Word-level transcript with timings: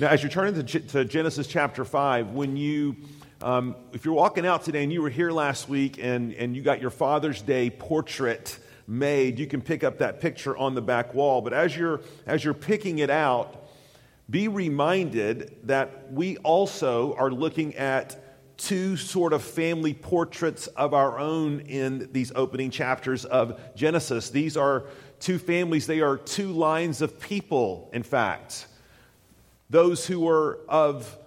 Now, 0.00 0.10
as 0.10 0.22
you're 0.22 0.30
turning 0.30 0.64
to, 0.64 0.80
to 0.80 1.04
Genesis 1.04 1.48
chapter 1.48 1.84
5, 1.84 2.30
when 2.30 2.56
you, 2.56 2.94
um, 3.42 3.74
if 3.92 4.04
you're 4.04 4.14
walking 4.14 4.46
out 4.46 4.62
today 4.62 4.84
and 4.84 4.92
you 4.92 5.02
were 5.02 5.10
here 5.10 5.32
last 5.32 5.68
week 5.68 5.98
and, 6.00 6.32
and 6.34 6.54
you 6.54 6.62
got 6.62 6.80
your 6.80 6.90
Father's 6.90 7.42
Day 7.42 7.68
portrait 7.68 8.60
made, 8.86 9.40
you 9.40 9.48
can 9.48 9.60
pick 9.60 9.82
up 9.82 9.98
that 9.98 10.20
picture 10.20 10.56
on 10.56 10.76
the 10.76 10.80
back 10.80 11.14
wall. 11.14 11.40
But 11.40 11.52
as 11.52 11.76
you're, 11.76 12.00
as 12.26 12.44
you're 12.44 12.54
picking 12.54 13.00
it 13.00 13.10
out, 13.10 13.68
be 14.30 14.46
reminded 14.46 15.56
that 15.64 16.12
we 16.12 16.36
also 16.38 17.14
are 17.14 17.32
looking 17.32 17.74
at 17.74 18.56
two 18.56 18.96
sort 18.96 19.32
of 19.32 19.42
family 19.42 19.94
portraits 19.94 20.68
of 20.68 20.94
our 20.94 21.18
own 21.18 21.58
in 21.62 22.08
these 22.12 22.30
opening 22.36 22.70
chapters 22.70 23.24
of 23.24 23.60
Genesis. 23.74 24.30
These 24.30 24.56
are 24.56 24.84
two 25.18 25.40
families, 25.40 25.88
they 25.88 26.02
are 26.02 26.16
two 26.16 26.52
lines 26.52 27.02
of 27.02 27.18
people, 27.18 27.90
in 27.92 28.04
fact. 28.04 28.68
Those 29.70 30.06
who 30.06 30.20
were 30.20 30.60
of 30.68 31.18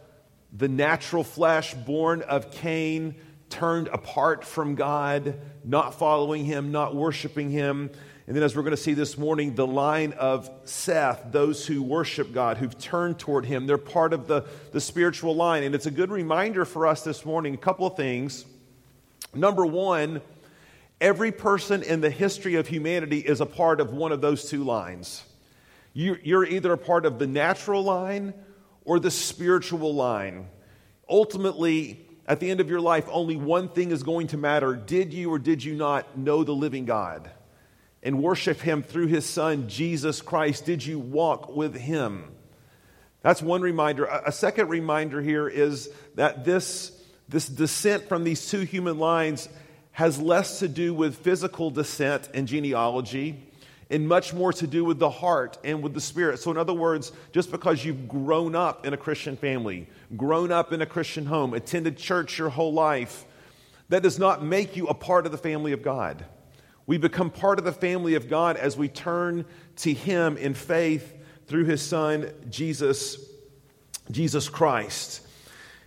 the 0.52 0.68
natural 0.68 1.24
flesh, 1.24 1.74
born 1.74 2.22
of 2.24 2.52
Cain, 2.52 3.16
turned 3.50 3.88
apart 3.90 4.44
from 4.46 4.76
God, 4.76 5.40
not 5.64 6.00
following 6.00 6.46
him, 6.46 6.72
not 6.72 6.96
worshiping 6.96 7.52
him. 7.52 7.92
And 8.28 8.36
then, 8.36 8.44
as 8.44 8.56
we're 8.56 8.62
going 8.62 8.76
to 8.76 8.82
see 8.82 8.94
this 8.94 9.18
morning, 9.18 9.56
the 9.56 9.68
line 9.68 10.14
of 10.14 10.50
Seth, 10.64 11.32
those 11.32 11.66
who 11.66 11.84
worship 11.84 12.32
God, 12.32 12.58
who've 12.58 12.78
turned 12.78 13.20
toward 13.20 13.46
Him, 13.46 13.68
they're 13.68 13.78
part 13.78 14.14
of 14.14 14.28
the, 14.28 14.46
the 14.72 14.80
spiritual 14.80 15.36
line. 15.36 15.64
And 15.64 15.76
it's 15.76 15.88
a 15.88 15.92
good 15.92 16.12
reminder 16.12 16.64
for 16.64 16.88
us 16.88 17.04
this 17.04 17.26
morning 17.26 17.56
a 17.56 17.58
couple 17.58 17.86
of 17.86 17.98
things. 17.98 18.46
Number 19.34 19.66
one, 19.66 20.22
every 21.02 21.32
person 21.32 21.84
in 21.84 22.00
the 22.00 22.10
history 22.10 22.56
of 22.56 22.68
humanity 22.68 23.20
is 23.20 23.42
a 23.42 23.46
part 23.46 23.82
of 23.82 23.92
one 23.92 24.12
of 24.12 24.22
those 24.22 24.48
two 24.48 24.64
lines. 24.64 25.24
You're 25.94 26.46
either 26.46 26.74
a 26.74 26.78
part 26.78 27.06
of 27.06 27.20
the 27.20 27.28
natural 27.28 27.84
line 27.84 28.34
or 28.86 29.00
the 29.00 29.12
spiritual 29.12 29.94
line. 29.94 30.48
Ultimately, 31.10 32.08
at 32.28 32.40
the 32.40 32.50
end 32.50 32.62
of 32.62 32.70
your 32.70 32.80
life, 32.80 33.06
only 33.12 33.36
one 33.36 33.70
thing 33.70 33.92
is 33.92 34.04
going 34.04 34.28
to 34.28 34.38
matter. 34.38 34.76
Did 34.76 35.14
you 35.14 35.32
or 35.32 35.40
did 35.40 35.64
you 35.64 35.76
not 35.76 36.18
know 36.18 36.44
the 36.44 36.54
living 36.54 36.86
God? 36.86 37.30
and 38.04 38.22
worship 38.22 38.60
Him 38.60 38.84
through 38.84 39.08
His 39.08 39.26
Son, 39.26 39.68
Jesus 39.68 40.22
Christ? 40.22 40.66
Did 40.66 40.86
you 40.86 41.00
walk 41.00 41.56
with 41.56 41.76
Him? 41.76 42.32
That's 43.22 43.42
one 43.42 43.62
reminder. 43.62 44.06
A 44.06 44.32
second 44.32 44.70
reminder 44.70 45.22
here 45.22 45.48
is 45.48 45.90
that 46.16 46.44
this, 46.44 46.92
this 47.30 47.48
descent 47.48 48.10
from 48.10 48.24
these 48.24 48.50
two 48.50 48.62
human 48.62 48.98
lines 48.98 49.48
has 49.92 50.20
less 50.20 50.60
to 50.60 50.68
do 50.68 50.94
with 50.94 51.18
physical 51.18 51.70
descent 51.70 52.30
and 52.34 52.48
genealogy 52.48 53.48
and 53.92 54.08
much 54.08 54.34
more 54.34 54.54
to 54.54 54.66
do 54.66 54.86
with 54.86 54.98
the 54.98 55.10
heart 55.10 55.58
and 55.66 55.84
with 55.84 55.94
the 55.94 56.02
spirit. 56.02 56.40
So, 56.40 56.50
in 56.50 56.58
other 56.58 56.74
words, 56.74 57.12
just 57.34 57.52
because 57.52 57.84
you've 57.84 58.08
grown 58.08 58.56
up 58.56 58.86
in 58.86 58.94
a 58.94 58.98
Christian 58.98 59.36
family, 59.36 59.88
grown 60.16 60.52
up 60.52 60.72
in 60.72 60.82
a 60.82 60.86
Christian 60.86 61.26
home, 61.26 61.54
attended 61.54 61.98
church 61.98 62.40
your 62.40 62.50
whole 62.50 62.74
life, 62.74 63.26
that 63.90 64.02
does 64.02 64.18
not 64.18 64.42
make 64.42 64.78
you 64.78 64.88
a 64.88 64.94
part 64.94 65.26
of 65.26 65.34
the 65.34 65.38
family 65.38 65.74
of 65.74 65.84
God. 65.84 66.26
We 66.88 66.98
become 66.98 67.30
part 67.30 67.60
of 67.60 67.66
the 67.66 67.74
family 67.74 68.16
of 68.16 68.30
God 68.30 68.56
as 68.56 68.78
we 68.78 68.88
turn 68.88 69.46
to 69.78 69.94
Him 69.94 70.38
in 70.38 70.54
faith 70.54 71.14
through 71.48 71.66
His 71.66 71.82
Son, 71.82 72.32
Jesus, 72.50 73.18
Jesus 74.10 74.48
Christ. 74.48 75.22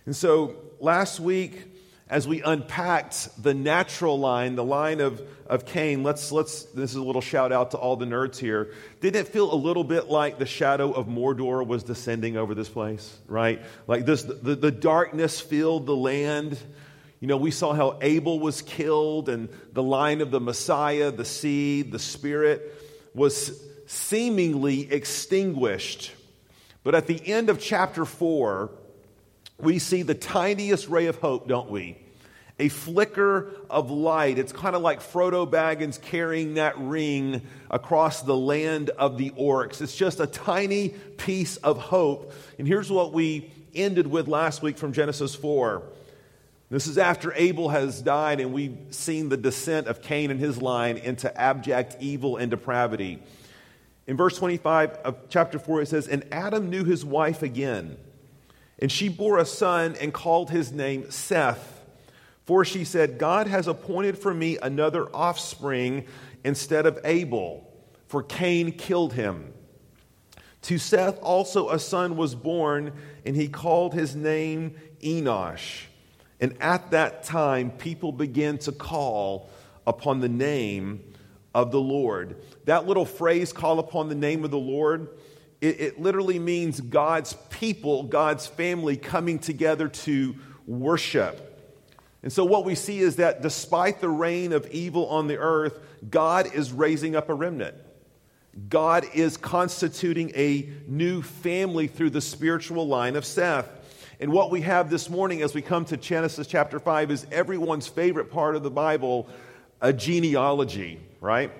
And 0.05 0.15
so 0.15 0.55
last 0.79 1.19
week, 1.19 1.71
as 2.07 2.27
we 2.27 2.43
unpacked 2.43 3.41
the 3.41 3.55
natural 3.55 4.19
line, 4.19 4.55
the 4.55 4.63
line 4.63 5.01
of, 5.01 5.27
of 5.47 5.65
Cain, 5.65 6.03
let's, 6.03 6.31
let's, 6.31 6.63
this 6.63 6.91
is 6.91 6.95
a 6.95 7.03
little 7.03 7.21
shout 7.21 7.51
out 7.51 7.71
to 7.71 7.77
all 7.77 7.95
the 7.95 8.05
nerds 8.05 8.37
here. 8.37 8.71
Didn't 8.99 9.21
it 9.21 9.27
feel 9.27 9.53
a 9.53 9.55
little 9.55 9.83
bit 9.83 10.07
like 10.09 10.39
the 10.39 10.45
shadow 10.45 10.91
of 10.91 11.07
Mordor 11.07 11.65
was 11.65 11.83
descending 11.83 12.35
over 12.35 12.55
this 12.55 12.69
place, 12.69 13.17
right? 13.27 13.61
Like 13.87 14.05
this, 14.05 14.23
the, 14.23 14.55
the 14.55 14.71
darkness 14.71 15.39
filled 15.39 15.85
the 15.85 15.95
land. 15.95 16.57
You 17.19 17.27
know, 17.27 17.37
we 17.37 17.51
saw 17.51 17.73
how 17.73 17.99
Abel 18.01 18.39
was 18.39 18.61
killed 18.63 19.29
and 19.29 19.49
the 19.73 19.83
line 19.83 20.21
of 20.21 20.31
the 20.31 20.39
Messiah, 20.39 21.11
the 21.11 21.25
seed, 21.25 21.91
the 21.91 21.99
Spirit 21.99 22.81
was 23.13 23.61
seemingly 23.85 24.91
extinguished. 24.91 26.11
But 26.83 26.95
at 26.95 27.05
the 27.07 27.19
end 27.25 27.49
of 27.49 27.59
chapter 27.59 28.03
4, 28.03 28.71
we 29.59 29.79
see 29.79 30.01
the 30.01 30.15
tiniest 30.15 30.87
ray 30.87 31.05
of 31.05 31.17
hope, 31.17 31.47
don't 31.47 31.69
we? 31.69 31.97
A 32.57 32.69
flicker 32.69 33.51
of 33.69 33.91
light. 33.91 34.39
It's 34.39 34.53
kind 34.53 34.75
of 34.75 34.81
like 34.81 35.01
Frodo 35.01 35.49
Baggins 35.49 36.01
carrying 36.01 36.53
that 36.53 36.77
ring 36.77 37.41
across 37.69 38.21
the 38.21 38.35
land 38.35 38.91
of 38.91 39.17
the 39.17 39.31
orcs. 39.31 39.81
It's 39.81 39.95
just 39.95 40.19
a 40.21 40.27
tiny 40.27 40.89
piece 41.17 41.57
of 41.57 41.77
hope. 41.77 42.31
And 42.57 42.67
here's 42.67 42.89
what 42.89 43.11
we 43.11 43.51
ended 43.73 44.07
with 44.07 44.27
last 44.27 44.61
week 44.61 44.77
from 44.77 44.93
Genesis 44.93 45.35
4. 45.35 45.83
This 46.69 46.87
is 46.87 46.97
after 46.97 47.31
Abel 47.35 47.69
has 47.69 48.01
died, 48.01 48.39
and 48.39 48.51
we've 48.51 48.77
seen 48.89 49.29
the 49.29 49.37
descent 49.37 49.87
of 49.87 50.01
Cain 50.01 50.31
and 50.31 50.39
his 50.39 50.61
line 50.61 50.97
into 50.97 51.35
abject 51.39 51.97
evil 51.99 52.37
and 52.37 52.49
depravity. 52.49 53.21
In 54.07 54.17
verse 54.17 54.37
25 54.37 54.91
of 55.03 55.29
chapter 55.29 55.59
4, 55.59 55.81
it 55.81 55.87
says, 55.87 56.07
And 56.07 56.25
Adam 56.31 56.69
knew 56.69 56.83
his 56.83 57.05
wife 57.05 57.43
again, 57.43 57.97
and 58.79 58.91
she 58.91 59.09
bore 59.09 59.37
a 59.37 59.45
son 59.45 59.95
and 60.01 60.13
called 60.13 60.49
his 60.49 60.71
name 60.71 61.11
Seth. 61.11 61.74
For 62.45 62.63
she 62.63 62.83
said, 62.83 63.17
God 63.17 63.47
has 63.47 63.67
appointed 63.67 64.17
for 64.17 64.33
me 64.33 64.57
another 64.61 65.07
offspring 65.15 66.05
instead 66.43 66.85
of 66.85 66.99
Abel, 67.03 67.67
for 68.07 68.21
Cain 68.21 68.71
killed 68.71 69.13
him. 69.13 69.51
To 70.63 70.77
Seth 70.77 71.19
also 71.21 71.69
a 71.69 71.79
son 71.79 72.17
was 72.17 72.35
born, 72.35 72.93
and 73.25 73.35
he 73.35 73.47
called 73.47 73.93
his 73.93 74.15
name 74.15 74.75
Enosh. 75.01 75.83
And 76.39 76.55
at 76.59 76.91
that 76.91 77.23
time, 77.23 77.71
people 77.71 78.11
began 78.11 78.57
to 78.59 78.71
call 78.71 79.49
upon 79.87 80.19
the 80.19 80.29
name 80.29 81.03
of 81.53 81.71
the 81.71 81.79
Lord. 81.79 82.35
That 82.65 82.85
little 82.85 83.05
phrase, 83.05 83.53
call 83.53 83.79
upon 83.79 84.09
the 84.09 84.15
name 84.15 84.43
of 84.43 84.51
the 84.51 84.57
Lord, 84.57 85.07
it, 85.61 85.79
it, 85.79 85.99
literally 85.99 86.37
means 86.37 86.81
God's 86.81 87.33
people, 87.49 88.03
God's 88.03 88.45
family 88.45 88.97
coming 88.97 89.39
together 89.39 89.87
to 89.87 90.35
worship. 90.67 91.44
And 92.25 92.33
so, 92.33 92.43
what 92.43 92.65
we 92.65 92.73
see 92.73 93.01
is 93.01 93.17
that 93.17 93.43
despite 93.43 94.01
the 94.01 94.09
reign 94.09 94.51
of 94.51 94.65
evil 94.71 95.07
on 95.09 95.27
the 95.27 95.37
earth, 95.37 95.77
God 96.09 96.55
is 96.55 96.73
raising 96.73 97.15
up 97.15 97.29
a 97.29 97.35
remnant. 97.35 97.75
God 98.67 99.05
is 99.13 99.37
constituting 99.37 100.31
a 100.35 100.67
new 100.87 101.21
family 101.21 101.85
through 101.85 102.09
the 102.09 102.21
spiritual 102.21 102.87
line 102.87 103.15
of 103.15 103.25
Seth. 103.25 103.69
And 104.19 104.31
what 104.31 104.49
we 104.49 104.61
have 104.61 104.89
this 104.89 105.07
morning 105.07 105.43
as 105.43 105.53
we 105.53 105.61
come 105.61 105.85
to 105.85 105.97
Genesis 105.97 106.47
chapter 106.47 106.79
5 106.79 107.11
is 107.11 107.27
everyone's 107.31 107.85
favorite 107.85 108.31
part 108.31 108.55
of 108.55 108.63
the 108.63 108.71
Bible, 108.71 109.29
a 109.79 109.93
genealogy, 109.93 110.99
right? 111.21 111.51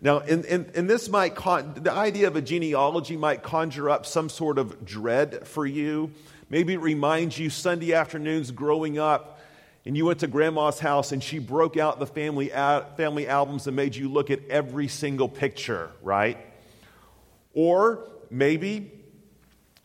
Now, 0.00 0.18
and, 0.18 0.44
and, 0.46 0.72
and 0.74 0.90
this 0.90 1.08
might, 1.08 1.36
con- 1.36 1.74
the 1.76 1.92
idea 1.92 2.26
of 2.26 2.34
a 2.34 2.42
genealogy 2.42 3.16
might 3.16 3.44
conjure 3.44 3.88
up 3.88 4.06
some 4.06 4.28
sort 4.28 4.58
of 4.58 4.84
dread 4.84 5.46
for 5.46 5.64
you. 5.64 6.10
Maybe 6.48 6.72
it 6.72 6.80
reminds 6.80 7.38
you 7.38 7.48
Sunday 7.48 7.94
afternoons 7.94 8.50
growing 8.50 8.98
up 8.98 9.39
and 9.86 9.96
you 9.96 10.04
went 10.04 10.20
to 10.20 10.26
grandma's 10.26 10.78
house 10.78 11.12
and 11.12 11.22
she 11.22 11.38
broke 11.38 11.76
out 11.76 11.98
the 11.98 12.06
family, 12.06 12.48
family 12.48 13.26
albums 13.26 13.66
and 13.66 13.74
made 13.74 13.96
you 13.96 14.10
look 14.10 14.30
at 14.30 14.46
every 14.48 14.88
single 14.88 15.28
picture, 15.28 15.90
right? 16.02 16.38
Or 17.54 18.08
maybe 18.30 18.92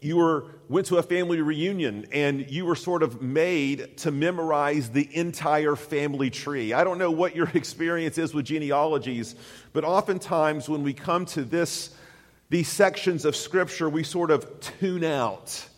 you 0.02 0.18
were, 0.18 0.46
went 0.68 0.86
to 0.88 0.98
a 0.98 1.04
family 1.04 1.42
reunion 1.42 2.06
and 2.12 2.50
you 2.52 2.66
were 2.66 2.76
sort 2.76 3.04
of 3.04 3.22
made 3.22 3.98
to 3.98 4.12
memorize 4.12 4.90
the 4.90 5.10
entire 5.16 5.76
family 5.78 6.30
tree. 6.30 6.74
I 6.74 6.84
don't 6.84 6.98
know 6.98 7.12
what 7.12 7.36
your 7.36 7.50
experience 7.54 8.18
is 8.18 8.34
with 8.34 8.46
genealogies, 8.46 9.36
but 9.72 9.86
oftentimes 9.86 10.68
when 10.68 10.84
we 10.84 10.94
come 10.94 11.26
to 11.28 11.44
this, 11.44 11.96
these 12.50 12.68
sections 12.68 13.24
of 13.24 13.36
Scripture, 13.36 13.90
we 13.90 14.04
sort 14.04 14.30
of 14.30 14.60
tune 14.60 15.06
out. 15.06 15.70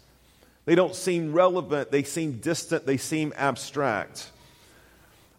They 0.67 0.75
don't 0.75 0.93
seem 0.93 1.31
relevant, 1.31 1.91
they 1.91 2.03
seem 2.03 2.39
distant, 2.39 2.85
they 2.85 2.97
seem 2.97 3.31
abstract. 3.37 4.29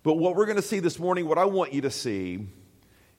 But 0.03 0.15
what 0.15 0.35
we're 0.35 0.47
going 0.47 0.57
to 0.57 0.63
see 0.63 0.81
this 0.81 0.99
morning, 0.99 1.29
what 1.29 1.37
I 1.37 1.45
want 1.45 1.75
you 1.75 1.83
to 1.83 1.91
see, 1.91 2.47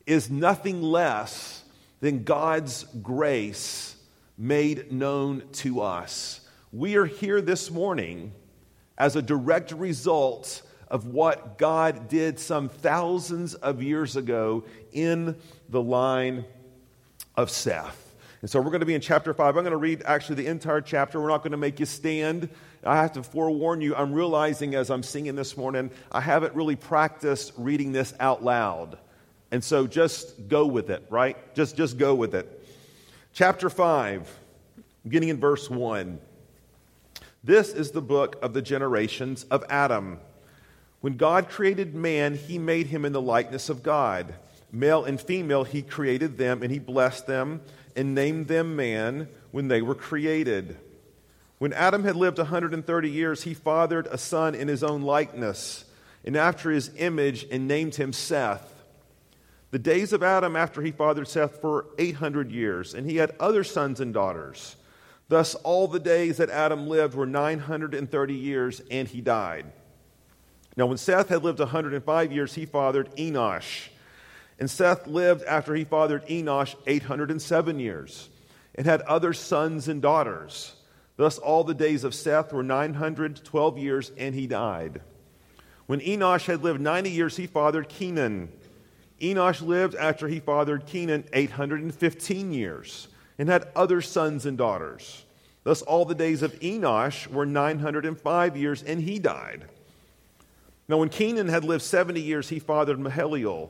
is 0.07 0.27
nothing 0.27 0.81
less 0.81 1.63
than 1.99 2.23
God's 2.23 2.85
grace 3.03 3.95
made 4.39 4.91
known 4.91 5.43
to 5.51 5.81
us. 5.81 6.41
We 6.73 6.95
are 6.95 7.05
here 7.05 7.41
this 7.41 7.69
morning 7.69 8.31
as 8.97 9.15
a 9.15 9.21
direct 9.21 9.71
result 9.71 10.63
of 10.87 11.05
what 11.05 11.59
God 11.59 12.07
did 12.07 12.39
some 12.39 12.69
thousands 12.69 13.53
of 13.53 13.83
years 13.83 14.15
ago 14.15 14.63
in 14.91 15.35
the 15.69 15.81
line 15.81 16.45
of 17.35 17.51
Seth. 17.51 18.08
And 18.41 18.49
so 18.49 18.61
we're 18.61 18.71
going 18.71 18.79
to 18.79 18.85
be 18.85 18.93
in 18.93 19.01
chapter 19.01 19.33
5. 19.33 19.57
I'm 19.57 19.63
going 19.63 19.71
to 19.71 19.77
read 19.77 20.01
actually 20.05 20.35
the 20.35 20.47
entire 20.47 20.81
chapter. 20.81 21.19
We're 21.19 21.27
not 21.27 21.43
going 21.43 21.51
to 21.51 21.57
make 21.57 21.79
you 21.79 21.85
stand. 21.85 22.49
I 22.83 22.95
have 22.97 23.13
to 23.13 23.23
forewarn 23.23 23.81
you, 23.81 23.95
I'm 23.95 24.13
realizing 24.13 24.75
as 24.75 24.89
I'm 24.89 25.03
singing 25.03 25.35
this 25.35 25.57
morning, 25.57 25.91
I 26.11 26.21
haven't 26.21 26.55
really 26.55 26.77
practiced 26.77 27.51
reading 27.57 27.91
this 27.91 28.13
out 28.19 28.43
loud. 28.43 28.97
And 29.51 29.63
so 29.63 29.87
just 29.87 30.47
go 30.47 30.65
with 30.65 30.89
it, 30.89 31.05
right? 31.09 31.37
Just, 31.55 31.75
just 31.75 31.97
go 31.97 32.15
with 32.15 32.35
it. 32.35 32.67
Chapter 33.33 33.69
5, 33.69 34.29
beginning 35.03 35.29
in 35.29 35.39
verse 35.39 35.69
1. 35.69 36.19
This 37.43 37.73
is 37.73 37.91
the 37.91 38.01
book 38.01 38.37
of 38.41 38.53
the 38.53 38.61
generations 38.61 39.43
of 39.45 39.63
Adam. 39.69 40.19
When 41.01 41.17
God 41.17 41.49
created 41.49 41.95
man, 41.95 42.35
he 42.35 42.57
made 42.57 42.87
him 42.87 43.05
in 43.05 43.13
the 43.13 43.21
likeness 43.21 43.69
of 43.69 43.83
God. 43.83 44.33
Male 44.71 45.03
and 45.03 45.19
female, 45.19 45.63
he 45.63 45.81
created 45.81 46.37
them, 46.37 46.61
and 46.61 46.71
he 46.71 46.79
blessed 46.79 47.27
them 47.27 47.61
and 47.95 48.13
named 48.13 48.47
them 48.47 48.75
man 48.75 49.27
when 49.51 49.67
they 49.67 49.81
were 49.81 49.95
created. 49.95 50.77
When 51.57 51.73
Adam 51.73 52.03
had 52.03 52.15
lived 52.15 52.37
130 52.37 53.09
years, 53.09 53.43
he 53.43 53.53
fathered 53.53 54.07
a 54.07 54.17
son 54.17 54.55
in 54.55 54.67
his 54.67 54.83
own 54.83 55.01
likeness 55.01 55.85
and 56.25 56.35
after 56.35 56.71
his 56.71 56.91
image 56.97 57.45
and 57.49 57.67
named 57.67 57.95
him 57.95 58.13
Seth. 58.13 58.83
The 59.71 59.79
days 59.79 60.13
of 60.13 60.23
Adam 60.23 60.55
after 60.55 60.81
he 60.81 60.91
fathered 60.91 61.27
Seth 61.27 61.63
were 61.63 61.85
800 61.97 62.51
years, 62.51 62.93
and 62.93 63.09
he 63.09 63.17
had 63.17 63.35
other 63.39 63.63
sons 63.63 63.99
and 63.99 64.13
daughters. 64.13 64.75
Thus, 65.27 65.53
all 65.55 65.87
the 65.87 65.99
days 65.99 66.37
that 66.37 66.49
Adam 66.49 66.87
lived 66.87 67.13
were 67.13 67.27
930 67.27 68.33
years, 68.33 68.81
and 68.89 69.07
he 69.07 69.21
died. 69.21 69.67
Now, 70.75 70.87
when 70.87 70.97
Seth 70.97 71.29
had 71.29 71.43
lived 71.43 71.59
105 71.59 72.31
years, 72.31 72.55
he 72.55 72.65
fathered 72.65 73.15
Enosh. 73.15 73.89
And 74.59 74.69
Seth 74.69 75.07
lived 75.07 75.43
after 75.45 75.73
he 75.73 75.85
fathered 75.85 76.27
Enosh 76.27 76.75
807 76.85 77.79
years, 77.79 78.29
and 78.75 78.85
had 78.85 79.01
other 79.01 79.33
sons 79.33 79.87
and 79.87 80.01
daughters. 80.01 80.75
Thus, 81.15 81.37
all 81.37 81.63
the 81.63 81.73
days 81.73 82.03
of 82.03 82.13
Seth 82.13 82.53
were 82.53 82.63
912 82.63 83.77
years, 83.77 84.11
and 84.17 84.35
he 84.35 84.47
died. 84.47 85.01
When 85.85 86.01
Enosh 86.01 86.45
had 86.45 86.63
lived 86.63 86.79
90 86.79 87.09
years, 87.09 87.37
he 87.37 87.47
fathered 87.47 87.89
Kenan. 87.89 88.51
Enosh 89.19 89.61
lived 89.61 89.95
after 89.95 90.27
he 90.27 90.39
fathered 90.39 90.85
Kenan 90.85 91.25
815 91.33 92.53
years 92.53 93.07
and 93.37 93.49
had 93.49 93.67
other 93.75 94.01
sons 94.01 94.45
and 94.45 94.57
daughters. 94.57 95.25
Thus, 95.63 95.81
all 95.81 96.05
the 96.05 96.15
days 96.15 96.41
of 96.41 96.57
Enosh 96.59 97.27
were 97.27 97.45
905 97.45 98.57
years, 98.57 98.83
and 98.83 99.01
he 99.01 99.19
died. 99.19 99.65
Now, 100.87 100.97
when 100.97 101.09
Kenan 101.09 101.47
had 101.47 101.63
lived 101.63 101.83
70 101.83 102.21
years, 102.21 102.49
he 102.49 102.59
fathered 102.59 102.99
Mahalalel. 102.99 103.69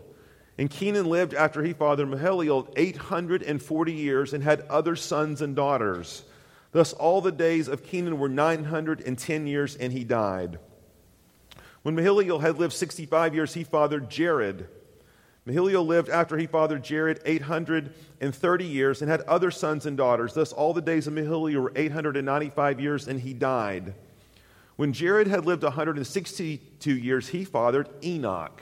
And 0.59 0.69
Kenan 0.69 1.05
lived 1.05 1.33
after 1.33 1.63
he 1.63 1.71
fathered 1.71 2.09
Mahalalel 2.09 2.73
840 2.75 3.93
years 3.93 4.33
and 4.33 4.43
had 4.43 4.59
other 4.63 4.97
sons 4.97 5.41
and 5.41 5.55
daughters. 5.55 6.23
Thus, 6.73 6.91
all 6.91 7.21
the 7.21 7.31
days 7.31 7.69
of 7.69 7.85
Kenan 7.85 8.19
were 8.19 8.27
910 8.27 9.47
years, 9.47 9.77
and 9.77 9.93
he 9.93 10.03
died. 10.03 10.59
When 11.83 11.95
Mahalalel 11.95 12.41
had 12.41 12.59
lived 12.59 12.73
65 12.73 13.33
years, 13.33 13.53
he 13.53 13.63
fathered 13.63 14.09
Jared. 14.09 14.67
Mahalalel 15.47 15.87
lived 15.87 16.09
after 16.09 16.37
he 16.37 16.45
fathered 16.45 16.83
Jared 16.83 17.21
830 17.23 18.65
years 18.65 19.01
and 19.01 19.09
had 19.09 19.21
other 19.21 19.51
sons 19.51 19.85
and 19.85 19.95
daughters. 19.95 20.33
Thus, 20.33 20.51
all 20.51 20.73
the 20.73 20.81
days 20.81 21.07
of 21.07 21.13
Mahalalel 21.13 21.55
were 21.55 21.71
895 21.73 22.81
years, 22.81 23.07
and 23.07 23.21
he 23.21 23.33
died. 23.33 23.93
When 24.75 24.91
Jared 24.91 25.27
had 25.27 25.45
lived 25.45 25.63
162 25.63 26.93
years, 26.93 27.29
he 27.29 27.45
fathered 27.45 27.87
Enoch. 28.03 28.61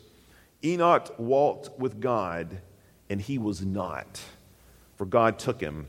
Enoch 0.63 1.13
walked 1.17 1.79
with 1.79 1.99
God, 1.99 2.59
and 3.09 3.21
he 3.21 3.37
was 3.37 3.61
not, 3.61 4.21
for 4.95 5.05
God 5.05 5.39
took 5.39 5.59
him. 5.59 5.87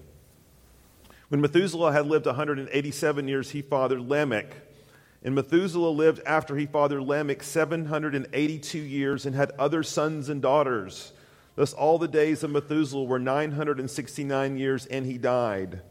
When 1.29 1.41
Methuselah 1.41 1.93
had 1.93 2.07
lived 2.07 2.27
187 2.27 3.29
years, 3.29 3.51
he 3.51 3.63
fathered 3.63 4.01
Lamech. 4.01 4.55
And 5.25 5.35
Methuselah 5.35 5.91
lived 5.91 6.21
after 6.27 6.57
he 6.57 6.67
fathered 6.67 7.03
Lamech 7.03 7.43
782 7.43 8.79
years 8.79 9.25
and 9.25 9.35
had 9.37 9.53
other 9.53 9.83
sons 9.83 10.29
and 10.29 10.43
daughters. 10.43 11.13
Thus, 11.55 11.73
all 11.73 11.99
the 11.99 12.09
days 12.09 12.43
of 12.43 12.51
Methuselah 12.51 13.05
were 13.05 13.19
969 13.19 14.57
years, 14.57 14.87
and 14.87 15.07
he 15.07 15.19
died. 15.19 15.83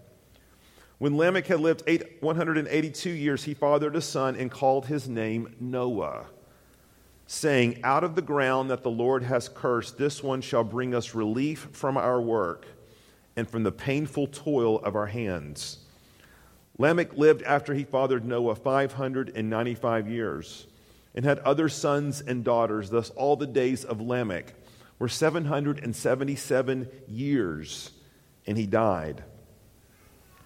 When 0.98 1.18
Lamech 1.18 1.48
had 1.48 1.60
lived 1.60 1.90
182 2.20 3.10
years, 3.10 3.44
he 3.46 3.54
fathered 3.54 3.96
a 3.96 4.02
son 4.02 4.36
and 4.36 4.52
called 4.52 4.88
his 4.88 5.08
name 5.08 5.56
Noah, 5.60 6.26
saying, 7.32 7.80
Out 7.86 8.04
of 8.04 8.16
the 8.16 8.22
ground 8.22 8.70
that 8.70 8.84
the 8.84 8.92
Lord 8.92 9.24
has 9.24 9.48
cursed, 9.48 9.98
this 9.98 10.22
one 10.22 10.42
shall 10.42 10.66
bring 10.66 10.94
us 10.94 11.16
relief 11.16 11.70
from 11.72 11.96
our 11.96 12.20
work 12.20 12.66
and 13.38 13.50
from 13.50 13.64
the 13.64 13.72
painful 13.72 14.28
toil 14.28 14.80
of 14.80 14.98
our 14.98 15.06
hands. 15.06 15.78
Lamech 16.78 17.16
lived 17.16 17.42
after 17.44 17.74
he 17.74 17.86
fathered 17.86 18.26
Noah 18.26 18.56
595 18.56 20.10
years 20.10 20.68
and 21.16 21.24
had 21.24 21.40
other 21.40 21.70
sons 21.70 22.20
and 22.20 22.44
daughters. 22.44 22.90
Thus, 22.90 23.12
all 23.12 23.38
the 23.38 23.48
days 23.48 23.86
of 23.86 24.02
Lamech 24.02 24.54
were 25.00 25.08
777 25.08 26.90
years, 27.08 27.92
and 28.46 28.58
he 28.58 28.66
died. 28.66 29.24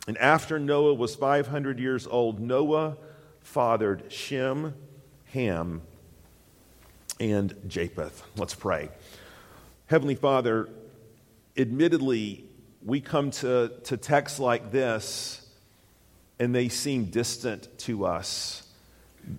And 0.08 0.20
after 0.20 0.60
Noah 0.60 0.94
was 0.94 1.16
500 1.16 1.80
years 1.80 2.06
old, 2.06 2.40
Noah 2.40 2.98
fathered 3.42 4.12
Shem, 4.12 4.76
Ham, 5.34 5.82
and 7.20 7.56
Japheth. 7.68 8.24
Let's 8.36 8.56
pray. 8.56 8.90
Heavenly 9.88 10.16
Father, 10.16 10.70
admittedly, 11.58 12.46
we 12.84 13.02
come 13.02 13.32
to, 13.32 13.72
to 13.86 13.98
texts 13.98 14.40
like 14.40 14.72
this 14.72 15.42
and 16.40 16.54
they 16.54 16.70
seem 16.70 17.06
distant 17.06 17.68
to 17.80 18.06
us. 18.06 18.64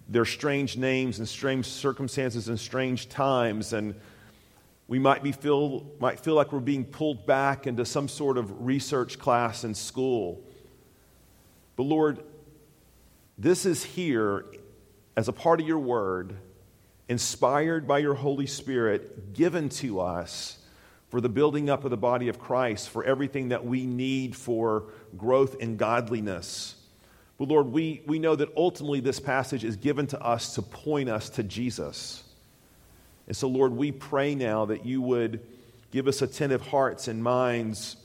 They're 0.08 0.24
strange 0.24 0.76
names 0.76 1.18
and 1.18 1.28
strange 1.28 1.66
circumstances 1.66 2.48
and 2.48 2.58
strange 2.58 3.08
times, 3.08 3.72
and 3.72 3.94
we 4.88 4.98
might, 4.98 5.22
be 5.22 5.32
feel, 5.32 5.86
might 6.00 6.20
feel 6.20 6.34
like 6.34 6.52
we're 6.52 6.60
being 6.60 6.84
pulled 6.84 7.26
back 7.26 7.66
into 7.66 7.84
some 7.84 8.08
sort 8.08 8.38
of 8.38 8.66
research 8.66 9.18
class 9.18 9.62
in 9.62 9.74
school. 9.74 10.40
But 11.76 11.84
Lord, 11.84 12.24
this 13.38 13.66
is 13.66 13.84
here 13.84 14.46
as 15.16 15.28
a 15.28 15.32
part 15.32 15.60
of 15.60 15.66
your 15.66 15.78
word, 15.78 16.36
inspired 17.08 17.86
by 17.86 17.98
your 17.98 18.14
Holy 18.14 18.46
Spirit, 18.46 19.32
given 19.32 19.68
to 19.68 20.00
us 20.00 20.58
for 21.08 21.20
the 21.20 21.28
building 21.28 21.70
up 21.70 21.84
of 21.84 21.90
the 21.90 21.96
body 21.96 22.28
of 22.28 22.38
Christ, 22.38 22.88
for 22.90 23.04
everything 23.04 23.50
that 23.50 23.64
we 23.64 23.86
need 23.86 24.34
for 24.34 24.84
growth 25.16 25.56
and 25.60 25.78
godliness. 25.78 26.74
But 27.38 27.48
Lord, 27.48 27.68
we, 27.68 28.02
we 28.06 28.18
know 28.18 28.34
that 28.34 28.48
ultimately 28.56 29.00
this 29.00 29.20
passage 29.20 29.62
is 29.62 29.76
given 29.76 30.06
to 30.08 30.20
us 30.20 30.54
to 30.54 30.62
point 30.62 31.08
us 31.08 31.30
to 31.30 31.42
Jesus. 31.42 32.24
And 33.26 33.36
so, 33.36 33.48
Lord, 33.48 33.72
we 33.72 33.92
pray 33.92 34.34
now 34.34 34.66
that 34.66 34.86
you 34.86 35.02
would 35.02 35.40
give 35.90 36.08
us 36.08 36.22
attentive 36.22 36.62
hearts 36.62 37.08
and 37.08 37.22
minds 37.22 37.96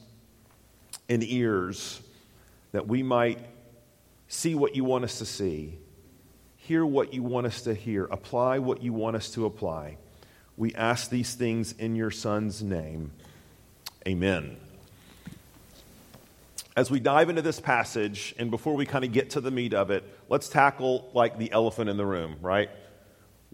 and 1.09 1.23
ears 1.23 2.01
that 2.71 2.87
we 2.87 3.03
might 3.03 3.39
see 4.27 4.55
what 4.55 4.75
you 4.75 4.83
want 4.83 5.03
us 5.03 5.17
to 5.19 5.25
see, 5.25 5.77
hear 6.61 6.85
what 6.85 7.13
you 7.13 7.23
want 7.23 7.47
us 7.47 7.63
to 7.63 7.73
hear, 7.73 8.05
apply 8.05 8.59
what 8.59 8.83
you 8.83 8.93
want 8.93 9.15
us 9.15 9.31
to 9.31 9.45
apply. 9.45 9.97
We 10.57 10.75
ask 10.75 11.09
these 11.09 11.33
things 11.33 11.71
in 11.71 11.95
your 11.95 12.11
Son's 12.11 12.61
name. 12.61 13.11
Amen. 14.07 14.57
As 16.75 16.91
we 16.91 16.99
dive 16.99 17.29
into 17.29 17.41
this 17.41 17.59
passage, 17.59 18.35
and 18.37 18.51
before 18.51 18.75
we 18.75 18.85
kind 18.85 19.03
of 19.03 19.11
get 19.11 19.31
to 19.31 19.41
the 19.41 19.49
meat 19.49 19.73
of 19.73 19.89
it, 19.89 20.03
let's 20.29 20.49
tackle 20.49 21.09
like 21.13 21.37
the 21.37 21.51
elephant 21.51 21.89
in 21.89 21.97
the 21.97 22.05
room, 22.05 22.35
right? 22.41 22.69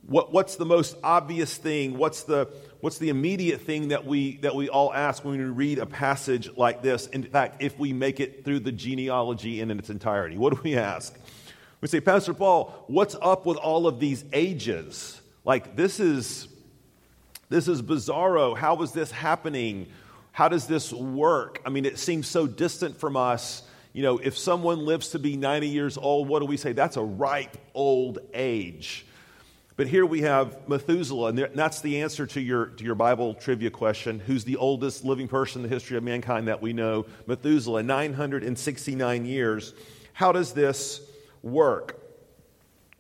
What, 0.06 0.34
what's 0.34 0.58
the 0.58 0.66
most 0.66 0.98
obvious 1.02 1.56
thing? 1.56 1.98
What's 1.98 2.24
the, 2.24 2.50
what's 2.82 2.98
the 2.98 3.10
immediate 3.10 3.62
thing 3.62 3.88
that 3.88 4.06
we, 4.06 4.38
that 4.38 4.54
we 4.54 4.68
all 4.68 4.94
ask 4.94 5.24
when 5.24 5.38
we 5.38 5.44
read 5.46 5.80
a 5.80 5.86
passage 5.86 6.50
like 6.58 6.82
this? 6.82 7.08
In 7.08 7.24
fact, 7.24 7.62
if 7.62 7.80
we 7.80 7.94
make 7.94 8.20
it 8.20 8.44
through 8.44 8.60
the 8.60 8.72
genealogy 8.72 9.62
in 9.62 9.72
its 9.72 9.90
entirety, 9.90 10.38
what 10.38 10.54
do 10.54 10.60
we 10.62 10.76
ask? 10.76 11.18
We 11.80 11.88
say, 11.88 12.00
Pastor 12.00 12.34
Paul, 12.34 12.86
what's 12.88 13.16
up 13.22 13.46
with 13.46 13.58
all 13.58 13.86
of 13.88 14.00
these 14.00 14.26
ages? 14.34 15.22
Like, 15.46 15.76
this 15.76 16.00
is, 16.00 16.48
this 17.50 17.68
is 17.68 17.82
bizarro. 17.82 18.58
How 18.58 18.82
is 18.82 18.92
this 18.92 19.12
happening? 19.12 19.88
How 20.32 20.50
does 20.50 20.66
this 20.66 20.92
work? 20.92 21.62
I 21.66 21.70
mean, 21.70 21.86
it 21.86 22.00
seems 22.00 22.28
so 22.28 22.48
distant 22.48 23.00
from 23.00 23.16
us. 23.16 23.62
You 23.94 24.04
know, 24.04 24.18
if 24.18 24.38
someone 24.38 24.86
lives 24.86 25.10
to 25.10 25.20
be 25.20 25.38
90 25.38 25.68
years 25.68 25.98
old, 25.98 26.28
what 26.28 26.40
do 26.40 26.46
we 26.46 26.58
say? 26.58 26.74
That's 26.74 26.98
a 26.98 27.04
ripe 27.04 27.58
old 27.74 28.20
age. 28.34 29.06
But 29.76 29.86
here 29.86 30.08
we 30.08 30.22
have 30.22 30.68
Methuselah, 30.68 31.30
and 31.30 31.38
that's 31.54 31.82
the 31.82 32.02
answer 32.02 32.26
to 32.26 32.42
your, 32.42 32.66
to 32.66 32.84
your 32.84 32.96
Bible 32.96 33.36
trivia 33.36 33.70
question 33.70 34.20
who's 34.20 34.44
the 34.44 34.58
oldest 34.58 35.06
living 35.06 35.28
person 35.28 35.64
in 35.64 35.70
the 35.70 35.74
history 35.74 35.98
of 35.98 36.04
mankind 36.04 36.48
that 36.48 36.64
we 36.64 36.74
know? 36.74 37.06
Methuselah, 37.28 37.84
969 37.84 39.26
years. 39.26 39.76
How 40.14 40.32
does 40.32 40.54
this 40.54 41.07
work? 41.42 42.00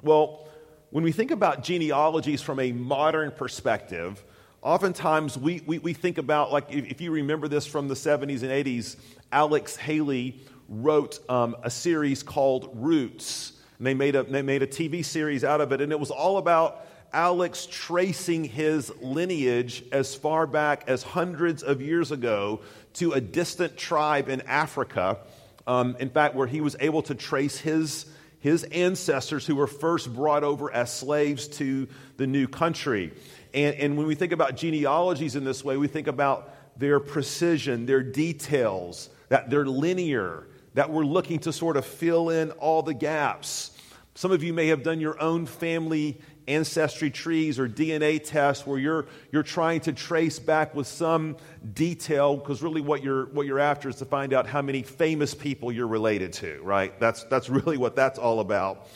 Well, 0.02 0.48
when 0.90 1.04
we 1.04 1.12
think 1.12 1.32
about 1.32 1.64
genealogies 1.64 2.42
from 2.42 2.60
a 2.60 2.72
modern 2.72 3.32
perspective, 3.32 4.24
oftentimes 4.62 5.38
we, 5.38 5.62
we, 5.66 5.80
we 5.80 5.94
think 5.94 6.18
about, 6.18 6.52
like, 6.52 6.72
if, 6.72 6.86
if, 6.92 7.02
you 7.02 7.12
remember 7.12 7.48
this 7.48 7.66
from 7.66 7.88
the 7.88 7.94
70s 7.94 8.44
and 8.44 8.52
80s, 8.52 8.96
Alex 9.32 9.76
Haley 9.76 10.40
wrote 10.70 11.20
um, 11.30 11.56
a 11.64 11.70
series 11.70 12.24
called 12.24 12.70
Roots. 12.74 13.54
And 13.78 13.88
they 13.88 13.94
made, 13.94 14.16
a, 14.16 14.24
they 14.24 14.42
made 14.42 14.64
a 14.64 14.68
TV 14.68 15.04
series 15.04 15.44
out 15.44 15.62
of 15.62 15.72
it, 15.72 15.82
and 15.82 15.92
it 15.92 16.00
was 16.00 16.12
all 16.12 16.38
about 16.38 16.88
Alex 17.14 17.68
tracing 17.70 18.44
his 18.44 18.92
lineage 19.02 19.84
as 19.92 20.16
far 20.16 20.46
back 20.46 20.84
as 20.88 21.04
hundreds 21.04 21.64
of 21.64 21.82
years 21.82 22.12
ago 22.12 22.62
to 22.94 23.14
a 23.14 23.22
distant 23.22 23.78
tribe 23.78 24.30
in 24.30 24.42
Africa. 24.42 25.20
Um, 25.66 25.96
in 26.00 26.10
fact, 26.10 26.36
where 26.36 26.48
he 26.48 26.62
was 26.62 26.76
able 26.80 27.02
to 27.04 27.16
trace 27.16 27.58
his, 27.58 28.06
his 28.48 28.64
ancestors 28.64 29.46
who 29.46 29.56
were 29.56 29.68
first 29.68 30.14
brought 30.14 30.44
over 30.44 30.72
as 30.72 30.92
slaves 30.92 31.48
to 31.48 31.88
the 32.18 32.26
new 32.26 32.48
country. 32.48 33.14
And, 33.54 33.76
and 33.76 33.98
when 33.98 34.08
we 34.08 34.16
think 34.16 34.32
about 34.32 34.56
genealogies 34.56 35.36
in 35.36 35.44
this 35.44 35.64
way, 35.64 35.78
we 35.78 35.88
think 35.88 36.08
about 36.08 36.54
their 36.80 37.00
precision, 37.00 37.86
their 37.86 38.04
details, 38.04 39.10
that 39.30 39.50
they're 39.50 39.66
linear, 39.66 40.48
that 40.76 40.90
we're 40.90 41.04
looking 41.04 41.40
to 41.40 41.52
sort 41.52 41.76
of 41.76 41.86
fill 41.86 42.30
in 42.30 42.52
all 42.52 42.82
the 42.82 42.94
gaps. 42.94 43.78
Some 44.16 44.32
of 44.32 44.44
you 44.44 44.54
may 44.54 44.68
have 44.68 44.84
done 44.84 45.00
your 45.02 45.20
own 45.22 45.46
family 45.46 46.22
ancestry 46.48 47.10
trees 47.12 47.60
or 47.60 47.68
DNA 47.68 48.24
tests 48.24 48.66
where 48.66 48.80
you're, 48.80 49.06
you're 49.32 49.44
trying 49.44 49.82
to 49.82 49.94
trace 49.94 50.40
back 50.40 50.74
with 50.74 50.88
some 50.88 51.38
detail 51.74 52.38
because 52.38 52.62
really 52.62 52.82
what 52.82 53.04
you're, 53.04 53.26
what 53.28 53.46
you're 53.46 53.60
after 53.60 53.90
is 53.90 53.98
to 53.98 54.06
find 54.06 54.34
out 54.34 54.48
how 54.48 54.62
many 54.62 54.84
famous 54.84 55.34
people 55.34 55.72
you're 55.72 55.88
related 55.88 56.34
to, 56.34 56.60
right? 56.64 56.98
That's, 57.00 57.24
that's 57.26 57.50
really 57.50 57.78
what 57.78 57.96
that's 57.96 58.18
all 58.18 58.40
about. 58.40 58.88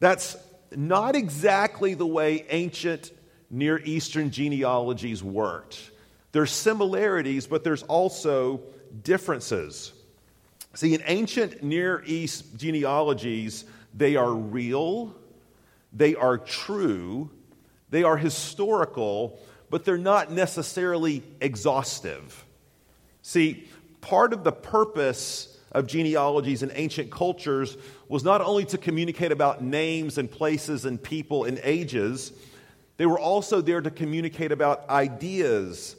That's 0.00 0.36
not 0.74 1.16
exactly 1.16 1.94
the 1.94 2.06
way 2.06 2.46
ancient 2.50 3.12
Near 3.50 3.78
Eastern 3.78 4.30
genealogies 4.30 5.22
worked. 5.22 5.90
There's 6.32 6.50
similarities, 6.50 7.46
but 7.46 7.64
there's 7.64 7.82
also 7.84 8.60
differences. 9.02 9.92
See, 10.74 10.94
in 10.94 11.02
ancient 11.06 11.62
Near 11.62 12.02
East 12.06 12.56
genealogies, 12.56 13.64
they 13.94 14.16
are 14.16 14.32
real, 14.32 15.14
they 15.98 16.14
are 16.14 16.38
true, 16.38 17.28
they 17.90 18.04
are 18.04 18.16
historical, 18.16 19.40
but 19.68 19.84
they're 19.84 19.98
not 19.98 20.30
necessarily 20.30 21.22
exhaustive. 21.40 22.44
See, 23.22 23.68
part 24.00 24.32
of 24.32 24.44
the 24.44 24.52
purpose 24.52 25.58
of 25.72 25.86
genealogies 25.86 26.62
in 26.62 26.70
ancient 26.74 27.10
cultures 27.10 27.76
was 28.08 28.22
not 28.22 28.40
only 28.40 28.64
to 28.66 28.78
communicate 28.78 29.32
about 29.32 29.62
names 29.62 30.18
and 30.18 30.30
places 30.30 30.84
and 30.84 31.02
people 31.02 31.44
and 31.44 31.60
ages, 31.64 32.32
they 32.96 33.04
were 33.04 33.18
also 33.18 33.60
there 33.60 33.80
to 33.80 33.90
communicate 33.90 34.52
about 34.52 34.88
ideas 34.88 35.96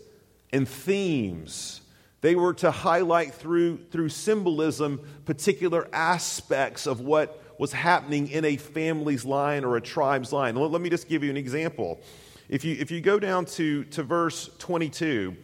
and 0.51 0.67
themes. 0.67 1.81
They 2.21 2.35
were 2.35 2.53
to 2.55 2.71
highlight 2.71 3.33
through, 3.33 3.85
through 3.91 4.09
symbolism 4.09 5.01
particular 5.25 5.87
aspects 5.93 6.87
of 6.87 7.01
what 7.01 7.41
was 7.59 7.73
happening 7.73 8.29
in 8.29 8.45
a 8.45 8.55
family's 8.55 9.25
line 9.25 9.65
or 9.65 9.75
a 9.75 9.81
tribe's 9.81 10.31
line. 10.31 10.55
Let, 10.55 10.71
let 10.71 10.81
me 10.81 10.89
just 10.89 11.09
give 11.09 11.23
you 11.23 11.29
an 11.29 11.37
example. 11.37 11.99
If 12.47 12.63
you, 12.63 12.75
if 12.79 12.89
you 12.89 13.01
go 13.01 13.19
down 13.19 13.45
to, 13.45 13.83
to 13.83 14.01
verse 14.01 14.49
22, 14.59 15.35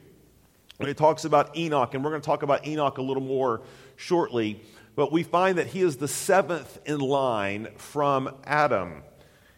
it 0.80 0.98
talks 0.98 1.26
about 1.26 1.56
Enoch, 1.58 1.94
and 1.94 2.04
we're 2.04 2.12
going 2.12 2.22
to 2.22 2.26
talk 2.26 2.42
about 2.42 2.66
Enoch 2.66 2.98
a 2.98 3.02
little 3.02 3.22
more 3.22 3.62
shortly, 3.98 4.62
but 4.96 5.12
we 5.12 5.24
find 5.24 5.58
that 5.58 5.68
he 5.68 5.82
is 5.82 5.98
the 5.98 6.08
seventh 6.08 6.80
in 6.86 7.00
line 7.00 7.68
from 7.76 8.34
Adam. 8.46 9.04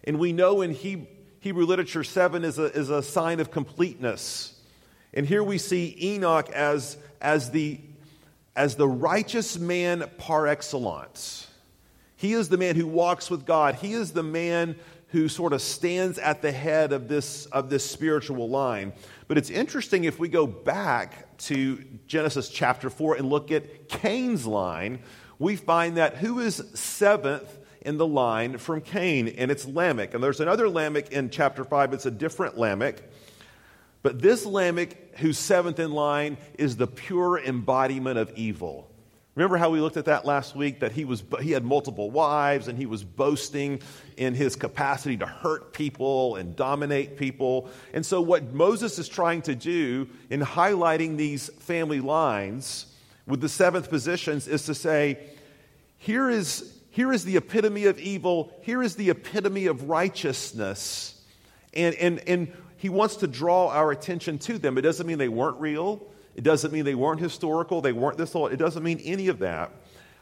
And 0.04 0.18
we 0.18 0.34
know 0.34 0.62
in 0.62 0.72
he, 0.72 1.08
Hebrew 1.42 1.66
literature, 1.66 2.04
seven 2.04 2.44
is 2.44 2.58
a, 2.58 2.66
is 2.66 2.90
a 2.90 3.04
sign 3.04 3.40
of 3.40 3.52
completeness. 3.52 4.60
And 5.14 5.28
here 5.28 5.44
we 5.44 5.60
see 5.60 5.96
Enoch 6.02 6.50
as, 6.50 6.98
as, 7.22 7.52
the, 7.52 7.80
as 8.56 8.76
the 8.76 8.88
righteous 8.88 9.60
man 9.60 10.10
par 10.18 10.48
excellence. 10.48 11.48
He 12.18 12.34
is 12.34 12.50
the 12.50 12.58
man 12.58 12.76
who 12.76 12.88
walks 12.88 13.30
with 13.30 13.46
God. 13.46 13.76
He 13.76 13.94
is 13.94 14.12
the 14.12 14.24
man 14.24 14.76
who 15.10 15.30
sort 15.30 15.54
of 15.54 15.62
stands 15.62 16.20
at 16.20 16.42
the 16.42 16.52
head 16.52 16.92
of 16.92 17.08
this, 17.08 17.46
of 17.48 17.70
this 17.70 17.90
spiritual 17.90 18.50
line. 18.50 18.92
But 19.28 19.38
it's 19.38 19.50
interesting 19.50 20.04
if 20.04 20.20
we 20.20 20.28
go 20.28 20.46
back 20.46 21.38
to 21.38 21.84
Genesis 22.08 22.50
chapter 22.50 22.90
4 22.90 23.16
and 23.16 23.30
look 23.30 23.52
at 23.52 23.88
Cain's 23.88 24.46
line, 24.46 25.00
we 25.40 25.56
find 25.56 25.98
that 25.98 26.18
who 26.18 26.40
is 26.40 26.56
seventh 26.74 27.58
in 27.82 27.98
the 27.98 28.08
line 28.08 28.58
from 28.58 28.82
Cain, 28.82 29.30
and 29.30 29.50
it's 29.50 29.66
Lamech. 29.66 30.14
And 30.14 30.22
there's 30.22 30.42
another 30.42 30.68
Lamech 30.68 31.12
in 31.12 31.30
chapter 31.30 31.64
5, 31.64 31.94
it's 31.94 32.06
a 32.06 32.12
different 32.12 32.58
Lamech. 32.58 33.02
But 34.02 34.22
this 34.22 34.46
Lamech, 34.46 35.18
who's 35.18 35.38
seventh 35.38 35.80
in 35.80 35.92
line, 35.92 36.38
is 36.58 36.76
the 36.76 36.88
pure 36.88 37.40
embodiment 37.40 38.18
of 38.18 38.34
evil. 38.36 38.92
Remember 39.38 39.58
how 39.58 39.70
we 39.70 39.82
looked 39.82 39.98
at 39.98 40.06
that 40.06 40.26
last 40.26 40.56
week? 40.56 40.80
That 40.80 40.94
he, 40.94 41.06
was, 41.06 41.24
he 41.44 41.52
had 41.52 41.64
multiple 41.64 42.10
wives 42.10 42.68
and 42.68 42.76
he 42.76 42.88
was 42.88 43.04
boasting 43.04 43.84
in 44.18 44.34
his 44.34 44.56
capacity 44.56 45.16
to 45.18 45.28
hurt 45.28 45.74
people 45.74 46.38
and 46.38 46.56
dominate 46.56 47.18
people. 47.18 47.70
And 47.94 48.04
so, 48.04 48.20
what 48.20 48.52
Moses 48.52 48.98
is 48.98 49.08
trying 49.08 49.44
to 49.44 49.54
do 49.54 50.10
in 50.32 50.42
highlighting 50.42 51.18
these 51.18 51.50
family 51.60 52.00
lines 52.00 52.88
with 53.28 53.40
the 53.40 53.48
seventh 53.48 53.92
positions 53.92 54.48
is 54.48 54.66
to 54.66 54.74
say, 54.74 55.20
here 56.00 56.32
is, 56.32 56.76
here 56.90 57.14
is 57.14 57.24
the 57.24 57.38
epitome 57.38 57.86
of 57.86 58.00
evil, 58.00 58.52
here 58.64 58.82
is 58.82 58.96
the 58.96 59.12
epitome 59.12 59.68
of 59.68 59.88
righteousness. 59.88 61.14
And, 61.76 61.94
and, 61.94 62.28
and 62.28 62.52
he 62.78 62.90
wants 62.90 63.18
to 63.18 63.28
draw 63.28 63.68
our 63.68 63.92
attention 63.92 64.40
to 64.40 64.58
them. 64.58 64.80
It 64.80 64.82
doesn't 64.82 65.06
mean 65.06 65.20
they 65.20 65.30
weren't 65.30 65.60
real, 65.60 66.08
it 66.38 66.44
doesn't 66.44 66.72
mean 66.72 66.86
they 66.86 66.96
weren't 66.96 67.20
historical, 67.20 67.82
they 67.82 67.92
weren't 67.92 68.18
this 68.18 68.36
old. 68.36 68.54
It 68.54 68.58
doesn't 68.58 68.84
mean 68.84 69.02
any 69.04 69.28
of 69.28 69.40
that. 69.40 69.72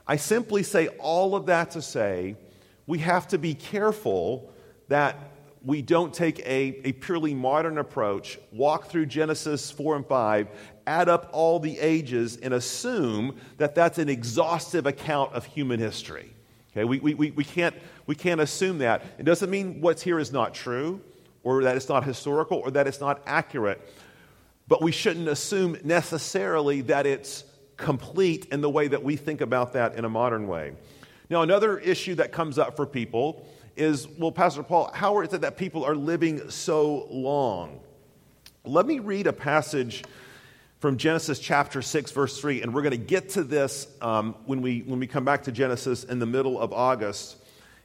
I 0.07 0.15
simply 0.15 0.63
say 0.63 0.87
all 0.99 1.35
of 1.35 1.47
that 1.47 1.71
to 1.71 1.81
say 1.81 2.37
we 2.87 2.99
have 2.99 3.27
to 3.29 3.37
be 3.37 3.53
careful 3.53 4.51
that 4.87 5.17
we 5.63 5.81
don't 5.81 6.13
take 6.13 6.39
a, 6.39 6.79
a 6.85 6.91
purely 6.93 7.33
modern 7.33 7.79
approach, 7.79 8.39
walk 8.51 8.87
through 8.87 9.07
Genesis 9.07 9.71
4 9.71 9.97
and 9.97 10.05
5, 10.05 10.47
add 10.85 11.09
up 11.09 11.29
all 11.33 11.59
the 11.59 11.79
ages, 11.79 12.37
and 12.37 12.53
assume 12.53 13.35
that 13.57 13.73
that's 13.73 13.97
an 13.97 14.07
exhaustive 14.07 14.85
account 14.85 15.33
of 15.33 15.43
human 15.45 15.79
history. 15.79 16.31
Okay, 16.71 16.85
we, 16.85 16.99
we, 16.99 17.31
we, 17.31 17.43
can't, 17.43 17.75
we 18.05 18.15
can't 18.15 18.41
assume 18.41 18.77
that. 18.77 19.01
It 19.17 19.23
doesn't 19.23 19.49
mean 19.49 19.81
what's 19.81 20.03
here 20.03 20.19
is 20.19 20.31
not 20.31 20.53
true, 20.53 21.01
or 21.43 21.63
that 21.63 21.75
it's 21.75 21.89
not 21.89 22.03
historical, 22.03 22.59
or 22.59 22.69
that 22.71 22.85
it's 22.85 23.01
not 23.01 23.23
accurate. 23.25 23.81
But 24.67 24.81
we 24.81 24.91
shouldn't 24.91 25.27
assume 25.27 25.77
necessarily 25.83 26.81
that 26.81 27.05
it's 27.05 27.43
complete 27.77 28.47
in 28.51 28.61
the 28.61 28.69
way 28.69 28.87
that 28.87 29.03
we 29.03 29.15
think 29.15 29.41
about 29.41 29.73
that 29.73 29.95
in 29.95 30.05
a 30.05 30.09
modern 30.09 30.47
way. 30.47 30.73
Now, 31.29 31.41
another 31.41 31.77
issue 31.79 32.15
that 32.15 32.31
comes 32.31 32.57
up 32.57 32.75
for 32.75 32.85
people 32.85 33.45
is 33.75 34.07
well, 34.07 34.31
Pastor 34.31 34.63
Paul, 34.63 34.91
how 34.93 35.19
is 35.21 35.33
it 35.33 35.41
that 35.41 35.57
people 35.57 35.83
are 35.83 35.95
living 35.95 36.49
so 36.49 37.07
long? 37.09 37.79
Let 38.63 38.85
me 38.85 38.99
read 38.99 39.27
a 39.27 39.33
passage 39.33 40.03
from 40.79 40.97
Genesis 40.97 41.39
chapter 41.39 41.81
6, 41.81 42.11
verse 42.11 42.39
3, 42.39 42.61
and 42.61 42.73
we're 42.73 42.81
going 42.81 42.91
to 42.91 42.97
get 42.97 43.29
to 43.29 43.43
this 43.43 43.87
um, 44.01 44.35
when, 44.45 44.61
we, 44.61 44.81
when 44.81 44.99
we 44.99 45.07
come 45.07 45.25
back 45.25 45.43
to 45.43 45.51
Genesis 45.51 46.03
in 46.03 46.19
the 46.19 46.25
middle 46.25 46.59
of 46.59 46.73
August. 46.73 47.37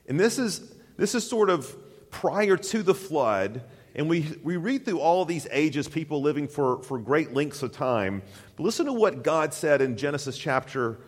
And 0.09 0.19
this 0.19 0.39
is, 0.39 0.75
this 0.97 1.15
is 1.15 1.27
sort 1.27 1.51
of 1.51 1.75
prior 2.11 2.57
to 2.57 2.83
the 2.83 2.95
flood, 2.95 3.63
and 3.95 4.09
we, 4.09 4.27
we 4.43 4.57
read 4.57 4.85
through 4.85 5.01
all 5.01 5.25
these 5.25 5.47
ages, 5.51 5.89
people 5.89 6.23
living 6.23 6.49
for, 6.49 6.83
for 6.83 6.99
great 6.99 7.35
lengths 7.35 7.63
of 7.63 7.73
time. 7.73 8.23
But 8.57 8.63
listen 8.63 8.87
to 8.87 8.93
what 8.93 9.23
God 9.23 9.53
said 9.53 9.81
in 9.81 9.97
Genesis 9.97 10.39
chapter 10.39 10.99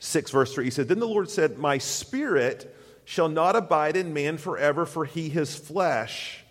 6, 0.00 0.30
verse 0.30 0.54
3. 0.54 0.64
He 0.64 0.70
said, 0.70 0.88
Then 0.88 0.98
the 0.98 1.06
Lord 1.06 1.30
said, 1.30 1.58
My 1.58 1.78
spirit 1.78 2.74
shall 3.04 3.28
not 3.28 3.54
abide 3.54 3.96
in 3.96 4.12
man 4.12 4.38
forever, 4.38 4.86
for 4.86 5.04
he 5.04 5.28
is 5.28 5.54
flesh. 5.54 6.44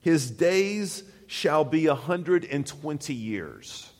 His 0.00 0.30
days 0.30 1.04
shall 1.26 1.64
be 1.64 1.86
a 1.86 1.94
120 1.94 3.14
years. 3.14 3.90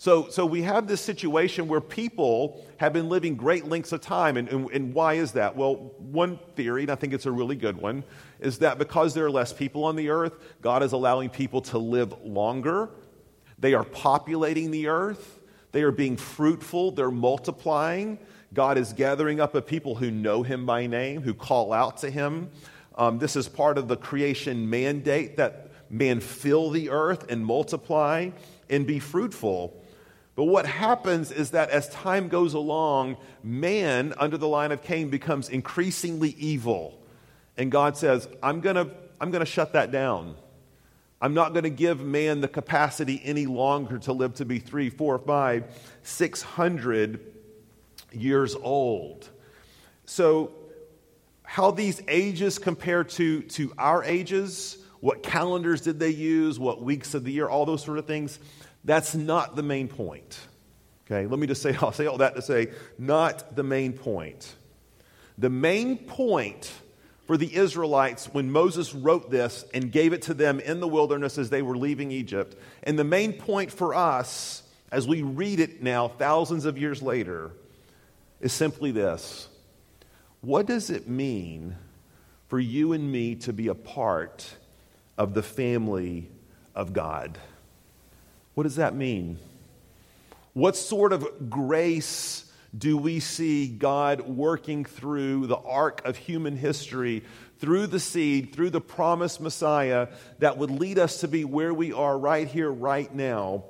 So, 0.00 0.28
so 0.30 0.46
we 0.46 0.62
have 0.62 0.86
this 0.86 1.00
situation 1.00 1.66
where 1.66 1.80
people 1.80 2.64
have 2.76 2.92
been 2.92 3.08
living 3.08 3.34
great 3.34 3.66
lengths 3.66 3.90
of 3.90 4.00
time. 4.00 4.36
And, 4.36 4.48
and, 4.48 4.70
and, 4.70 4.94
why 4.94 5.14
is 5.14 5.32
that? 5.32 5.56
Well, 5.56 5.74
one 5.98 6.38
theory, 6.54 6.82
and 6.82 6.92
I 6.92 6.94
think 6.94 7.12
it's 7.12 7.26
a 7.26 7.32
really 7.32 7.56
good 7.56 7.76
one, 7.76 8.04
is 8.38 8.58
that 8.60 8.78
because 8.78 9.12
there 9.12 9.26
are 9.26 9.30
less 9.30 9.52
people 9.52 9.82
on 9.82 9.96
the 9.96 10.08
earth, 10.10 10.34
God 10.62 10.84
is 10.84 10.92
allowing 10.92 11.30
people 11.30 11.60
to 11.62 11.78
live 11.78 12.14
longer. 12.24 12.90
They 13.58 13.74
are 13.74 13.82
populating 13.82 14.70
the 14.70 14.86
earth, 14.86 15.40
they 15.72 15.82
are 15.82 15.90
being 15.90 16.16
fruitful, 16.16 16.92
they're 16.92 17.10
multiplying. 17.10 18.20
God 18.54 18.78
is 18.78 18.92
gathering 18.92 19.40
up 19.40 19.56
a 19.56 19.60
people 19.60 19.96
who 19.96 20.12
know 20.12 20.44
Him 20.44 20.64
by 20.64 20.86
name, 20.86 21.22
who 21.22 21.34
call 21.34 21.72
out 21.72 21.98
to 21.98 22.10
Him. 22.10 22.50
Um, 22.94 23.18
this 23.18 23.34
is 23.34 23.48
part 23.48 23.76
of 23.76 23.88
the 23.88 23.96
creation 23.96 24.70
mandate 24.70 25.38
that 25.38 25.72
man 25.90 26.20
fill 26.20 26.70
the 26.70 26.88
earth 26.90 27.28
and 27.28 27.44
multiply 27.44 28.30
and 28.70 28.86
be 28.86 29.00
fruitful. 29.00 29.82
But 30.38 30.44
what 30.44 30.66
happens 30.66 31.32
is 31.32 31.50
that 31.50 31.70
as 31.70 31.88
time 31.88 32.28
goes 32.28 32.54
along, 32.54 33.16
man, 33.42 34.14
under 34.18 34.38
the 34.38 34.46
line 34.46 34.70
of 34.70 34.84
Cain, 34.84 35.08
becomes 35.08 35.48
increasingly 35.48 36.36
evil 36.38 36.96
And 37.56 37.72
God 37.72 37.96
says, 37.96 38.28
I'm 38.40 38.60
going 38.60 38.76
to 38.76 38.88
I'm 39.20 39.32
going 39.32 39.44
to 39.44 39.50
shut 39.50 39.72
that 39.72 39.90
down. 39.90 40.36
I'm 41.20 41.34
not 41.34 41.54
going 41.54 41.64
to 41.64 41.70
give 41.70 42.00
man 42.00 42.40
the 42.40 42.46
capacity 42.46 43.20
any 43.24 43.46
longer 43.46 43.98
to 43.98 44.12
live 44.12 44.34
to 44.34 44.44
be 44.44 44.60
three, 44.60 44.90
four, 44.90 45.18
five, 45.18 45.64
six 46.04 46.40
hundred 46.40 47.18
years 48.12 48.54
old. 48.54 49.28
So, 50.04 50.52
how 51.42 51.72
these 51.72 52.00
ages 52.06 52.60
compare 52.60 53.02
to, 53.02 53.42
to 53.42 53.72
our 53.76 54.04
ages, 54.04 54.78
what 55.00 55.24
calendars 55.24 55.80
did 55.80 55.98
they 55.98 56.10
use, 56.10 56.60
what 56.60 56.80
weeks 56.80 57.14
of 57.14 57.24
the 57.24 57.32
year, 57.32 57.48
all 57.48 57.66
those 57.66 57.82
sort 57.82 57.98
of 57.98 58.06
things, 58.06 58.38
that's 58.88 59.14
not 59.14 59.54
the 59.54 59.62
main 59.62 59.86
point. 59.86 60.38
Okay, 61.04 61.26
let 61.26 61.38
me 61.38 61.46
just 61.46 61.60
say, 61.60 61.76
I'll 61.80 61.92
say 61.92 62.06
all 62.06 62.18
that 62.18 62.34
to 62.36 62.42
say, 62.42 62.68
not 62.98 63.54
the 63.54 63.62
main 63.62 63.92
point. 63.92 64.54
The 65.36 65.50
main 65.50 65.98
point 65.98 66.72
for 67.26 67.36
the 67.36 67.54
Israelites 67.54 68.26
when 68.32 68.50
Moses 68.50 68.94
wrote 68.94 69.30
this 69.30 69.66
and 69.74 69.92
gave 69.92 70.14
it 70.14 70.22
to 70.22 70.34
them 70.34 70.58
in 70.58 70.80
the 70.80 70.88
wilderness 70.88 71.36
as 71.36 71.50
they 71.50 71.60
were 71.60 71.76
leaving 71.76 72.10
Egypt, 72.10 72.56
and 72.82 72.98
the 72.98 73.04
main 73.04 73.34
point 73.34 73.70
for 73.70 73.94
us 73.94 74.62
as 74.90 75.06
we 75.06 75.20
read 75.20 75.60
it 75.60 75.82
now, 75.82 76.08
thousands 76.08 76.64
of 76.64 76.78
years 76.78 77.02
later, 77.02 77.50
is 78.40 78.54
simply 78.54 78.90
this 78.90 79.48
What 80.40 80.64
does 80.64 80.88
it 80.88 81.06
mean 81.08 81.76
for 82.48 82.58
you 82.58 82.94
and 82.94 83.12
me 83.12 83.34
to 83.34 83.52
be 83.52 83.68
a 83.68 83.74
part 83.74 84.56
of 85.18 85.34
the 85.34 85.42
family 85.42 86.30
of 86.74 86.94
God? 86.94 87.38
What 88.58 88.64
does 88.64 88.74
that 88.74 88.96
mean? 88.96 89.38
What 90.52 90.74
sort 90.74 91.12
of 91.12 91.48
grace 91.48 92.44
do 92.76 92.98
we 92.98 93.20
see 93.20 93.68
God 93.68 94.22
working 94.22 94.84
through 94.84 95.46
the 95.46 95.58
arc 95.58 96.04
of 96.04 96.16
human 96.16 96.56
history, 96.56 97.22
through 97.60 97.86
the 97.86 98.00
seed, 98.00 98.52
through 98.52 98.70
the 98.70 98.80
promised 98.80 99.40
Messiah 99.40 100.08
that 100.40 100.58
would 100.58 100.72
lead 100.72 100.98
us 100.98 101.20
to 101.20 101.28
be 101.28 101.44
where 101.44 101.72
we 101.72 101.92
are 101.92 102.18
right 102.18 102.48
here, 102.48 102.68
right 102.68 103.14
now, 103.14 103.62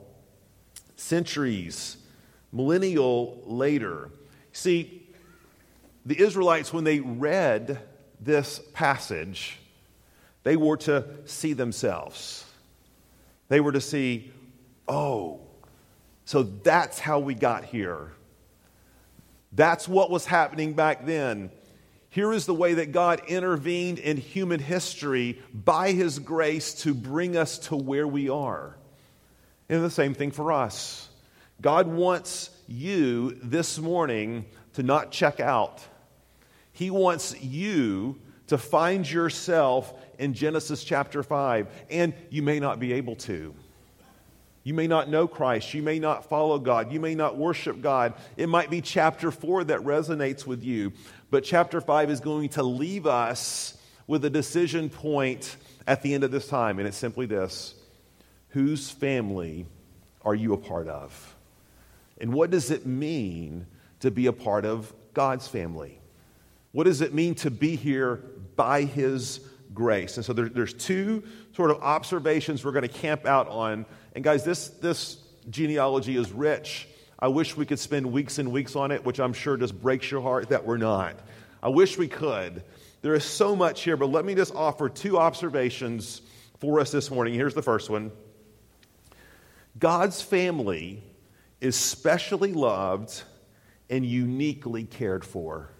centuries, 0.96 1.98
millennial 2.50 3.42
later? 3.44 4.08
See, 4.52 5.06
the 6.06 6.18
Israelites, 6.18 6.72
when 6.72 6.84
they 6.84 7.00
read 7.00 7.78
this 8.22 8.58
passage, 8.72 9.58
they 10.44 10.56
were 10.56 10.78
to 10.78 11.04
see 11.26 11.52
themselves. 11.52 12.46
They 13.48 13.60
were 13.60 13.72
to 13.72 13.82
see, 13.82 14.32
oh, 14.88 15.40
so 16.24 16.42
that's 16.42 16.98
how 16.98 17.20
we 17.20 17.34
got 17.34 17.64
here. 17.64 18.12
That's 19.52 19.88
what 19.88 20.10
was 20.10 20.26
happening 20.26 20.74
back 20.74 21.06
then. 21.06 21.50
Here 22.10 22.32
is 22.32 22.46
the 22.46 22.54
way 22.54 22.74
that 22.74 22.92
God 22.92 23.22
intervened 23.28 23.98
in 23.98 24.16
human 24.16 24.60
history 24.60 25.40
by 25.52 25.92
His 25.92 26.18
grace 26.18 26.74
to 26.82 26.94
bring 26.94 27.36
us 27.36 27.58
to 27.60 27.76
where 27.76 28.06
we 28.06 28.28
are. 28.28 28.76
And 29.68 29.84
the 29.84 29.90
same 29.90 30.14
thing 30.14 30.30
for 30.30 30.52
us. 30.52 31.08
God 31.60 31.86
wants 31.86 32.50
you 32.66 33.38
this 33.42 33.78
morning 33.78 34.46
to 34.74 34.82
not 34.82 35.10
check 35.10 35.40
out. 35.40 35.82
He 36.72 36.90
wants 36.90 37.40
you 37.42 38.20
to 38.46 38.56
find 38.56 39.10
yourself 39.10 39.92
in 40.18 40.34
Genesis 40.34 40.84
chapter 40.84 41.22
5, 41.22 41.68
and 41.90 42.14
you 42.30 42.42
may 42.42 42.60
not 42.60 42.78
be 42.78 42.94
able 42.94 43.16
to. 43.16 43.54
You 44.68 44.74
may 44.74 44.86
not 44.86 45.08
know 45.08 45.26
Christ. 45.26 45.72
You 45.72 45.82
may 45.82 45.98
not 45.98 46.28
follow 46.28 46.58
God. 46.58 46.92
You 46.92 47.00
may 47.00 47.14
not 47.14 47.38
worship 47.38 47.80
God. 47.80 48.12
It 48.36 48.50
might 48.50 48.68
be 48.68 48.82
chapter 48.82 49.30
4 49.30 49.64
that 49.64 49.80
resonates 49.80 50.44
with 50.44 50.62
you. 50.62 50.92
But 51.30 51.42
chapter 51.42 51.80
5 51.80 52.10
is 52.10 52.20
going 52.20 52.50
to 52.50 52.62
leave 52.62 53.06
us 53.06 53.78
with 54.06 54.26
a 54.26 54.28
decision 54.28 54.90
point 54.90 55.56
at 55.86 56.02
the 56.02 56.12
end 56.12 56.22
of 56.22 56.30
this 56.30 56.48
time. 56.48 56.78
And 56.78 56.86
it's 56.86 56.98
simply 56.98 57.24
this 57.24 57.76
Whose 58.48 58.90
family 58.90 59.64
are 60.20 60.34
you 60.34 60.52
a 60.52 60.58
part 60.58 60.86
of? 60.86 61.34
And 62.20 62.34
what 62.34 62.50
does 62.50 62.70
it 62.70 62.84
mean 62.84 63.66
to 64.00 64.10
be 64.10 64.26
a 64.26 64.34
part 64.34 64.66
of 64.66 64.92
God's 65.14 65.48
family? 65.48 65.98
What 66.72 66.84
does 66.84 67.00
it 67.00 67.14
mean 67.14 67.36
to 67.36 67.50
be 67.50 67.74
here 67.74 68.16
by 68.54 68.82
His 68.82 69.40
grace? 69.72 70.18
And 70.18 70.26
so 70.26 70.34
there, 70.34 70.50
there's 70.50 70.74
two 70.74 71.22
sort 71.54 71.70
of 71.70 71.80
observations 71.80 72.66
we're 72.66 72.72
going 72.72 72.82
to 72.82 72.88
camp 72.88 73.24
out 73.24 73.48
on 73.48 73.86
and 74.14 74.24
guys, 74.24 74.44
this, 74.44 74.68
this 74.68 75.18
genealogy 75.50 76.16
is 76.16 76.32
rich. 76.32 76.88
I 77.18 77.28
wish 77.28 77.56
we 77.56 77.66
could 77.66 77.78
spend 77.78 78.12
weeks 78.12 78.38
and 78.38 78.52
weeks 78.52 78.76
on 78.76 78.90
it, 78.90 79.04
which 79.04 79.18
I'm 79.18 79.32
sure 79.32 79.56
just 79.56 79.80
breaks 79.80 80.10
your 80.10 80.22
heart 80.22 80.50
that 80.50 80.64
we're 80.64 80.76
not. 80.76 81.18
I 81.62 81.68
wish 81.68 81.98
we 81.98 82.08
could. 82.08 82.62
There 83.02 83.14
is 83.14 83.24
so 83.24 83.56
much 83.56 83.82
here, 83.82 83.96
but 83.96 84.10
let 84.10 84.24
me 84.24 84.34
just 84.34 84.54
offer 84.54 84.88
two 84.88 85.18
observations 85.18 86.22
for 86.60 86.80
us 86.80 86.90
this 86.90 87.10
morning. 87.10 87.34
Here's 87.34 87.54
the 87.54 87.62
first 87.62 87.90
one 87.90 88.12
God's 89.78 90.22
family 90.22 91.02
is 91.60 91.76
specially 91.76 92.52
loved 92.52 93.22
and 93.90 94.04
uniquely 94.04 94.84
cared 94.84 95.24
for. 95.24 95.70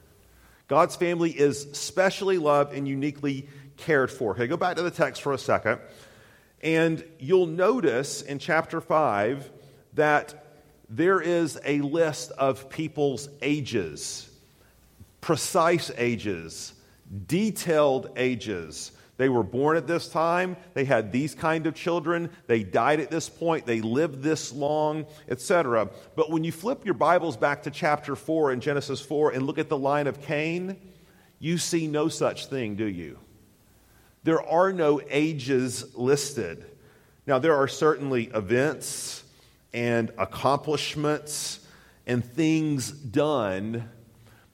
God's 0.66 0.96
family 0.96 1.30
is 1.30 1.68
specially 1.72 2.38
loved 2.38 2.74
and 2.74 2.86
uniquely 2.86 3.48
cared 3.76 4.10
for. 4.10 4.32
Okay, 4.32 4.46
go 4.46 4.56
back 4.56 4.76
to 4.76 4.82
the 4.82 4.90
text 4.90 5.22
for 5.22 5.32
a 5.32 5.38
second. 5.38 5.80
And 6.62 7.04
you'll 7.18 7.46
notice 7.46 8.22
in 8.22 8.38
chapter 8.38 8.80
5 8.80 9.50
that 9.94 10.44
there 10.88 11.20
is 11.20 11.58
a 11.64 11.80
list 11.80 12.30
of 12.32 12.68
people's 12.68 13.28
ages, 13.42 14.28
precise 15.20 15.90
ages, 15.96 16.72
detailed 17.26 18.10
ages. 18.16 18.92
They 19.18 19.28
were 19.28 19.42
born 19.42 19.76
at 19.76 19.88
this 19.88 20.08
time, 20.08 20.56
they 20.74 20.84
had 20.84 21.10
these 21.10 21.34
kind 21.34 21.66
of 21.66 21.74
children, 21.74 22.30
they 22.46 22.62
died 22.62 23.00
at 23.00 23.10
this 23.10 23.28
point, 23.28 23.66
they 23.66 23.80
lived 23.80 24.22
this 24.22 24.52
long, 24.52 25.06
etc. 25.28 25.90
But 26.14 26.30
when 26.30 26.44
you 26.44 26.52
flip 26.52 26.84
your 26.84 26.94
Bibles 26.94 27.36
back 27.36 27.64
to 27.64 27.70
chapter 27.70 28.14
4 28.14 28.52
in 28.52 28.60
Genesis 28.60 29.00
4 29.00 29.32
and 29.32 29.44
look 29.44 29.58
at 29.58 29.68
the 29.68 29.76
line 29.76 30.06
of 30.06 30.22
Cain, 30.22 30.76
you 31.40 31.58
see 31.58 31.88
no 31.88 32.08
such 32.08 32.46
thing, 32.46 32.76
do 32.76 32.86
you? 32.86 33.18
There 34.24 34.42
are 34.42 34.72
no 34.72 35.00
ages 35.08 35.96
listed. 35.96 36.64
Now, 37.26 37.38
there 37.38 37.56
are 37.56 37.68
certainly 37.68 38.24
events 38.34 39.24
and 39.72 40.10
accomplishments 40.18 41.60
and 42.06 42.24
things 42.24 42.90
done, 42.90 43.88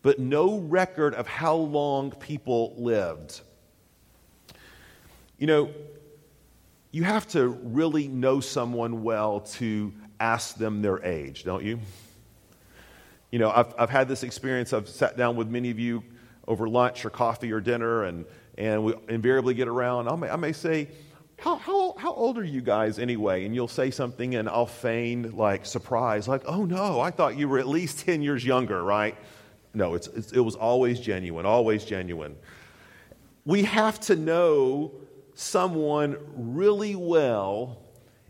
but 0.02 0.18
no 0.18 0.58
record 0.58 1.14
of 1.14 1.26
how 1.26 1.54
long 1.54 2.10
people 2.10 2.74
lived. 2.76 3.40
You 5.38 5.46
know, 5.46 5.70
you 6.90 7.04
have 7.04 7.26
to 7.28 7.48
really 7.48 8.06
know 8.08 8.40
someone 8.40 9.02
well 9.02 9.40
to 9.40 9.92
ask 10.20 10.56
them 10.56 10.82
their 10.82 11.04
age, 11.04 11.44
don't 11.44 11.64
you? 11.64 11.80
You 13.30 13.40
know, 13.40 13.50
I've, 13.50 13.74
I've 13.76 13.90
had 13.90 14.06
this 14.06 14.22
experience. 14.22 14.72
I've 14.72 14.88
sat 14.88 15.16
down 15.16 15.34
with 15.36 15.48
many 15.48 15.70
of 15.70 15.78
you 15.78 16.04
over 16.46 16.68
lunch 16.68 17.04
or 17.04 17.10
coffee 17.10 17.52
or 17.52 17.60
dinner, 17.60 18.04
and 18.04 18.24
and 18.56 18.84
we 18.84 18.94
invariably 19.08 19.54
get 19.54 19.68
around. 19.68 20.08
I 20.08 20.16
may, 20.16 20.28
I 20.28 20.36
may 20.36 20.52
say, 20.52 20.88
how, 21.38 21.56
how, 21.56 21.94
how 21.98 22.12
old 22.12 22.38
are 22.38 22.44
you 22.44 22.60
guys 22.60 22.98
anyway? 22.98 23.44
And 23.44 23.54
you'll 23.54 23.68
say 23.68 23.90
something, 23.90 24.34
and 24.36 24.48
I'll 24.48 24.66
feign 24.66 25.36
like 25.36 25.66
surprise, 25.66 26.28
like, 26.28 26.42
oh 26.46 26.64
no, 26.64 27.00
I 27.00 27.10
thought 27.10 27.36
you 27.36 27.48
were 27.48 27.58
at 27.58 27.68
least 27.68 28.00
10 28.06 28.22
years 28.22 28.44
younger, 28.44 28.82
right? 28.82 29.16
No, 29.74 29.94
it's, 29.94 30.06
it's, 30.08 30.32
it 30.32 30.40
was 30.40 30.54
always 30.54 31.00
genuine, 31.00 31.46
always 31.46 31.84
genuine. 31.84 32.36
We 33.44 33.64
have 33.64 34.00
to 34.02 34.16
know 34.16 34.92
someone 35.34 36.16
really 36.34 36.94
well 36.94 37.80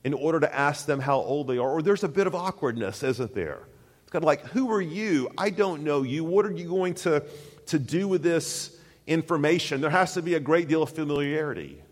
in 0.05 0.15
order 0.15 0.41
to 0.41 0.55
ask 0.55 0.87
them 0.87 1.01
how 1.01 1.17
old 1.17 1.47
they 1.47 1.59
are, 1.59 1.71
or 1.71 1.83
there's 1.83 2.05
a 2.05 2.09
bit 2.09 2.27
of 2.27 2.35
awkwardness, 2.35 3.03
isn't 3.03 3.35
there? 3.35 3.61
It's 4.03 4.11
kind 4.11 4.23
of 4.23 4.27
like, 4.27 4.45
who 4.47 4.71
are 4.73 4.81
you? 4.81 5.31
I 5.37 5.51
don't 5.51 5.83
know 5.83 6.03
you. 6.03 6.25
What 6.25 6.47
are 6.47 6.53
you 6.53 6.69
going 6.69 6.95
to, 6.95 7.23
to 7.67 7.79
do 7.79 8.09
with 8.09 8.23
this 8.23 8.79
information, 9.07 9.81
there 9.81 9.91
has 9.91 10.15
to 10.15 10.23
be 10.23 10.35
a 10.35 10.41
great 10.41 10.69
deal 10.69 10.83
of 10.83 10.91
familiarity. 10.91 11.83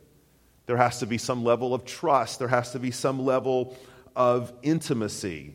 There 0.66 0.76
has 0.76 1.00
to 1.00 1.06
be 1.06 1.18
some 1.18 1.44
level 1.44 1.74
of 1.74 1.84
trust. 1.84 2.38
There 2.38 2.48
has 2.48 2.72
to 2.72 2.78
be 2.78 2.90
some 2.90 3.24
level 3.24 3.76
of 4.14 4.52
intimacy. 4.62 5.54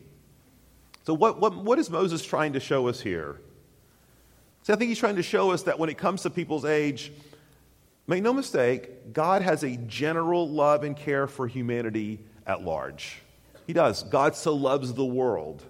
So, 1.04 1.14
what, 1.14 1.40
what, 1.40 1.56
what 1.56 1.78
is 1.78 1.88
Moses 1.88 2.24
trying 2.24 2.52
to 2.52 2.60
show 2.60 2.88
us 2.88 3.00
here? 3.00 3.40
See, 4.62 4.72
I 4.72 4.76
think 4.76 4.90
he's 4.90 4.98
trying 4.98 5.16
to 5.16 5.22
show 5.22 5.52
us 5.52 5.62
that 5.62 5.78
when 5.78 5.88
it 5.88 5.96
comes 5.96 6.22
to 6.22 6.30
people's 6.30 6.64
age, 6.64 7.10
make 8.06 8.22
no 8.22 8.32
mistake, 8.32 9.12
God 9.12 9.42
has 9.42 9.64
a 9.64 9.76
general 9.76 10.48
love 10.48 10.84
and 10.84 10.96
care 10.96 11.26
for 11.26 11.46
humanity 11.46 12.18
at 12.46 12.62
large. 12.62 13.22
He 13.66 13.72
does. 13.72 14.02
God 14.02 14.36
so 14.36 14.54
loves 14.54 14.92
the 14.92 15.04
world 15.04 15.62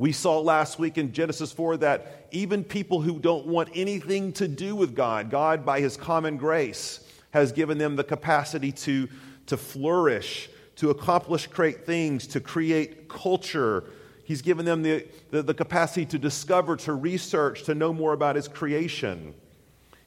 we 0.00 0.12
saw 0.12 0.40
last 0.40 0.78
week 0.78 0.96
in 0.96 1.12
Genesis 1.12 1.52
4 1.52 1.76
that 1.76 2.26
even 2.30 2.64
people 2.64 3.02
who 3.02 3.18
don't 3.18 3.44
want 3.44 3.68
anything 3.74 4.32
to 4.32 4.48
do 4.48 4.74
with 4.74 4.96
God, 4.96 5.28
God, 5.28 5.66
by 5.66 5.80
His 5.80 5.98
common 5.98 6.38
grace, 6.38 7.06
has 7.32 7.52
given 7.52 7.76
them 7.76 7.96
the 7.96 8.02
capacity 8.02 8.72
to, 8.72 9.10
to 9.44 9.58
flourish, 9.58 10.48
to 10.76 10.88
accomplish 10.88 11.48
great 11.48 11.84
things, 11.84 12.26
to 12.28 12.40
create 12.40 13.10
culture. 13.10 13.84
He's 14.24 14.40
given 14.40 14.64
them 14.64 14.80
the, 14.80 15.06
the, 15.32 15.42
the 15.42 15.52
capacity 15.52 16.06
to 16.06 16.18
discover, 16.18 16.76
to 16.76 16.94
research, 16.94 17.64
to 17.64 17.74
know 17.74 17.92
more 17.92 18.14
about 18.14 18.36
His 18.36 18.48
creation. 18.48 19.34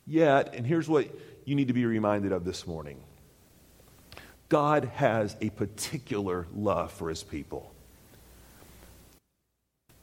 Yet, 0.08 0.56
and 0.56 0.66
here's 0.66 0.90
what 0.90 1.08
you 1.46 1.54
need 1.54 1.68
to 1.68 1.74
be 1.74 1.86
reminded 1.86 2.32
of 2.32 2.46
this 2.46 2.66
morning 2.66 3.00
God 4.50 4.86
has 4.96 5.38
a 5.40 5.52
particular 5.52 6.48
love 6.52 6.92
for 6.92 7.10
his 7.10 7.22
people. 7.22 7.73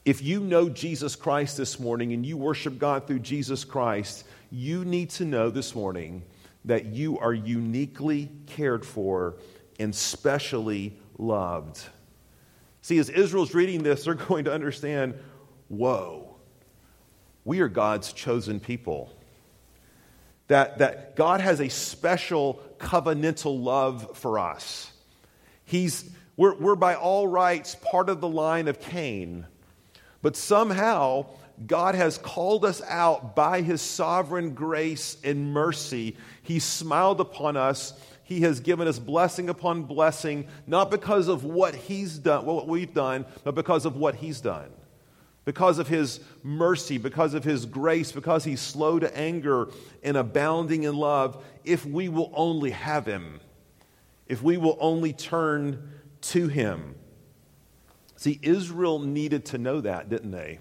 If 0.03 0.23
you 0.23 0.39
know 0.39 0.67
Jesus 0.67 1.15
Christ 1.15 1.57
this 1.57 1.79
morning 1.79 2.11
and 2.11 2.25
you 2.25 2.35
worship 2.35 2.79
God 2.79 3.05
through 3.05 3.19
Jesus 3.19 3.63
Christ, 3.63 4.25
you 4.49 4.83
need 4.83 5.11
to 5.11 5.25
know 5.25 5.51
this 5.51 5.75
morning 5.75 6.23
that 6.65 6.85
you 6.85 7.19
are 7.19 7.33
uniquely 7.33 8.31
cared 8.47 8.85
for 8.85 9.35
and 9.79 9.93
specially 9.93 10.97
loved. 11.17 11.83
See, 12.81 12.97
as 12.97 13.09
Israel's 13.09 13.53
reading 13.53 13.83
this, 13.83 14.05
they're 14.05 14.13
going 14.29 14.45
to 14.45 14.53
understand 14.53 15.13
whoa, 15.67 16.35
we 17.45 17.59
are 17.61 17.69
God's 17.69 18.11
chosen 18.11 18.59
people. 18.59 19.15
That, 20.47 20.79
that 20.79 21.15
God 21.15 21.39
has 21.39 21.61
a 21.61 21.69
special 21.69 22.61
covenantal 22.77 23.63
love 23.63 24.17
for 24.17 24.37
us. 24.37 24.91
He's, 25.63 26.09
we're, 26.35 26.55
we're 26.55 26.75
by 26.75 26.95
all 26.95 27.27
rights 27.27 27.75
part 27.75 28.09
of 28.09 28.19
the 28.19 28.27
line 28.27 28.67
of 28.67 28.81
Cain. 28.81 29.45
But 30.21 30.35
somehow, 30.35 31.25
God 31.65 31.95
has 31.95 32.17
called 32.17 32.65
us 32.65 32.81
out 32.87 33.35
by 33.35 33.61
his 33.61 33.81
sovereign 33.81 34.53
grace 34.53 35.17
and 35.23 35.53
mercy. 35.53 36.17
He 36.43 36.59
smiled 36.59 37.19
upon 37.19 37.57
us. 37.57 37.93
He 38.23 38.41
has 38.41 38.59
given 38.59 38.87
us 38.87 38.97
blessing 38.97 39.49
upon 39.49 39.83
blessing, 39.83 40.47
not 40.65 40.89
because 40.89 41.27
of 41.27 41.43
what 41.43 41.75
he's 41.75 42.17
done, 42.17 42.45
what 42.45 42.67
we've 42.67 42.93
done, 42.93 43.25
but 43.43 43.55
because 43.55 43.85
of 43.85 43.97
what 43.97 44.15
he's 44.15 44.39
done. 44.39 44.69
Because 45.43 45.79
of 45.79 45.87
his 45.87 46.19
mercy, 46.43 46.97
because 46.97 47.33
of 47.33 47.43
his 47.43 47.65
grace, 47.65 48.11
because 48.11 48.43
he's 48.43 48.61
slow 48.61 48.99
to 48.99 49.17
anger 49.17 49.69
and 50.03 50.15
abounding 50.15 50.83
in 50.83 50.95
love, 50.95 51.43
if 51.63 51.85
we 51.85 52.09
will 52.09 52.31
only 52.35 52.69
have 52.71 53.05
him, 53.05 53.41
if 54.27 54.41
we 54.41 54.55
will 54.57 54.77
only 54.79 55.13
turn 55.13 55.91
to 56.21 56.47
him. 56.47 56.95
See, 58.21 58.37
Israel 58.43 58.99
needed 58.99 59.45
to 59.45 59.57
know 59.57 59.81
that, 59.81 60.07
didn't 60.07 60.29
they? 60.29 60.59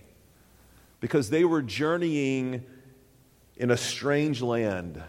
Because 0.99 1.29
they 1.29 1.45
were 1.45 1.61
journeying 1.61 2.65
in 3.59 3.71
a 3.71 3.77
strange 3.77 4.41
land. 4.41 5.03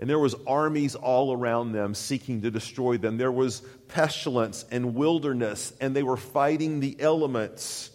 And 0.00 0.10
there 0.10 0.18
was 0.18 0.34
armies 0.44 0.96
all 0.96 1.32
around 1.32 1.70
them 1.70 1.94
seeking 1.94 2.42
to 2.42 2.50
destroy 2.50 2.96
them. 2.96 3.16
There 3.16 3.30
was 3.30 3.60
pestilence 3.86 4.64
and 4.72 4.96
wilderness, 4.96 5.72
and 5.80 5.94
they 5.94 6.02
were 6.02 6.16
fighting 6.16 6.80
the 6.80 6.96
elements. 6.98 7.90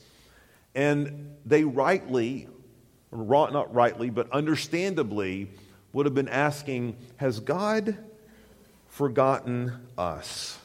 And 0.73 1.35
they 1.45 1.65
rightly, 1.65 2.47
not 3.11 3.75
rightly, 3.75 4.09
but 4.09 4.31
understandably, 4.31 5.49
would 5.91 6.05
have 6.05 6.15
been 6.15 6.29
asking, 6.29 6.95
Has 7.17 7.41
God 7.41 7.97
forgotten 8.87 9.73
us? 9.97 10.57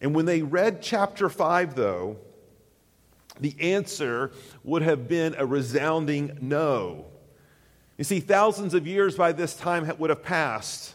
And 0.00 0.14
when 0.14 0.24
they 0.24 0.42
read 0.42 0.82
chapter 0.82 1.28
5, 1.28 1.74
though, 1.74 2.16
the 3.38 3.54
answer 3.60 4.32
would 4.64 4.82
have 4.82 5.08
been 5.08 5.34
a 5.36 5.46
resounding 5.46 6.38
no. 6.40 7.06
You 7.98 8.04
see, 8.04 8.20
thousands 8.20 8.74
of 8.74 8.86
years 8.86 9.16
by 9.16 9.32
this 9.32 9.54
time 9.54 9.90
would 9.98 10.10
have 10.10 10.22
passed, 10.22 10.94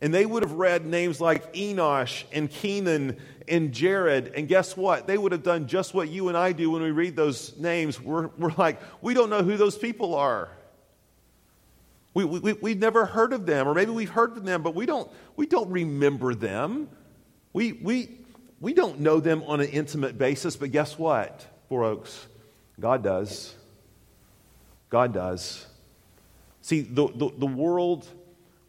and 0.00 0.12
they 0.14 0.26
would 0.26 0.42
have 0.42 0.52
read 0.52 0.86
names 0.86 1.20
like 1.20 1.54
Enosh 1.54 2.24
and 2.32 2.50
Kenan 2.50 3.16
and 3.48 3.72
Jared. 3.72 4.32
And 4.34 4.46
guess 4.46 4.76
what? 4.76 5.06
They 5.06 5.18
would 5.18 5.32
have 5.32 5.42
done 5.42 5.66
just 5.66 5.94
what 5.94 6.08
you 6.08 6.28
and 6.28 6.36
I 6.36 6.52
do 6.52 6.70
when 6.70 6.82
we 6.82 6.90
read 6.90 7.16
those 7.16 7.56
names. 7.56 8.00
We're, 8.00 8.28
we're 8.38 8.52
like, 8.56 8.80
we 9.00 9.14
don't 9.14 9.30
know 9.30 9.42
who 9.42 9.56
those 9.56 9.76
people 9.76 10.14
are. 10.14 10.48
We, 12.14 12.24
we, 12.24 12.52
we've 12.54 12.78
never 12.78 13.04
heard 13.04 13.32
of 13.32 13.44
them, 13.44 13.68
or 13.68 13.74
maybe 13.74 13.90
we've 13.90 14.10
heard 14.10 14.36
of 14.36 14.44
them, 14.44 14.62
but 14.62 14.74
we 14.74 14.86
don't, 14.86 15.10
we 15.36 15.46
don't 15.46 15.70
remember 15.70 16.34
them. 16.34 16.88
We, 17.52 17.72
we, 17.72 18.08
we 18.60 18.72
don't 18.72 19.00
know 19.00 19.20
them 19.20 19.42
on 19.46 19.60
an 19.60 19.68
intimate 19.68 20.16
basis, 20.18 20.56
but 20.56 20.70
guess 20.72 20.98
what, 20.98 21.46
Four 21.68 21.84
Oaks? 21.84 22.26
God 22.80 23.02
does. 23.02 23.54
God 24.88 25.12
does. 25.12 25.66
See, 26.62 26.80
the, 26.80 27.08
the, 27.08 27.30
the 27.38 27.46
world 27.46 28.06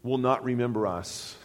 will 0.02 0.18
not 0.18 0.44
remember 0.44 0.86
us. 0.86 1.36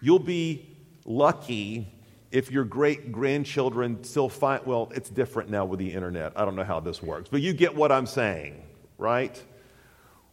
You'll 0.00 0.18
be 0.18 0.68
lucky 1.04 1.88
if 2.30 2.50
your 2.50 2.64
great 2.64 3.12
grandchildren 3.12 4.04
still 4.04 4.28
find, 4.28 4.64
well, 4.66 4.92
it's 4.94 5.08
different 5.08 5.48
now 5.48 5.64
with 5.64 5.78
the 5.78 5.92
internet. 5.92 6.32
I 6.36 6.44
don't 6.44 6.56
know 6.56 6.64
how 6.64 6.80
this 6.80 7.02
works, 7.02 7.28
but 7.30 7.40
you 7.40 7.52
get 7.52 7.74
what 7.74 7.90
I'm 7.90 8.06
saying, 8.06 8.62
right? 8.98 9.42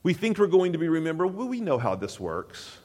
We 0.01 0.13
think 0.13 0.37
we're 0.37 0.47
going 0.47 0.73
to 0.73 0.77
be 0.77 0.89
remembered. 0.89 1.33
Well, 1.33 1.47
we 1.47 1.61
know 1.61 1.77
how 1.77 1.95
this 1.95 2.19
works. 2.19 2.77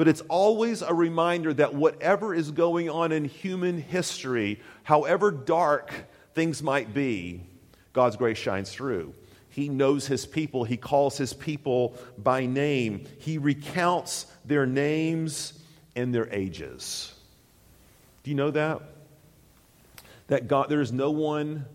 But 0.00 0.08
it's 0.08 0.22
always 0.30 0.80
a 0.80 0.94
reminder 0.94 1.52
that 1.52 1.74
whatever 1.74 2.34
is 2.34 2.52
going 2.52 2.88
on 2.88 3.12
in 3.12 3.26
human 3.26 3.76
history, 3.76 4.58
however 4.82 5.30
dark 5.30 5.92
things 6.32 6.62
might 6.62 6.94
be, 6.94 7.42
God's 7.92 8.16
grace 8.16 8.38
shines 8.38 8.72
through. 8.72 9.12
He 9.50 9.68
knows 9.68 10.06
his 10.06 10.24
people, 10.24 10.64
he 10.64 10.78
calls 10.78 11.18
his 11.18 11.34
people 11.34 11.96
by 12.16 12.46
name, 12.46 13.04
he 13.18 13.36
recounts 13.36 14.24
their 14.46 14.64
names 14.64 15.52
and 15.94 16.14
their 16.14 16.32
ages. 16.32 17.12
Do 18.22 18.30
you 18.30 18.36
know 18.38 18.52
that? 18.52 18.80
That 20.28 20.48
God, 20.48 20.70
there 20.70 20.80
is 20.80 20.92
no 20.92 21.10
one 21.10 21.66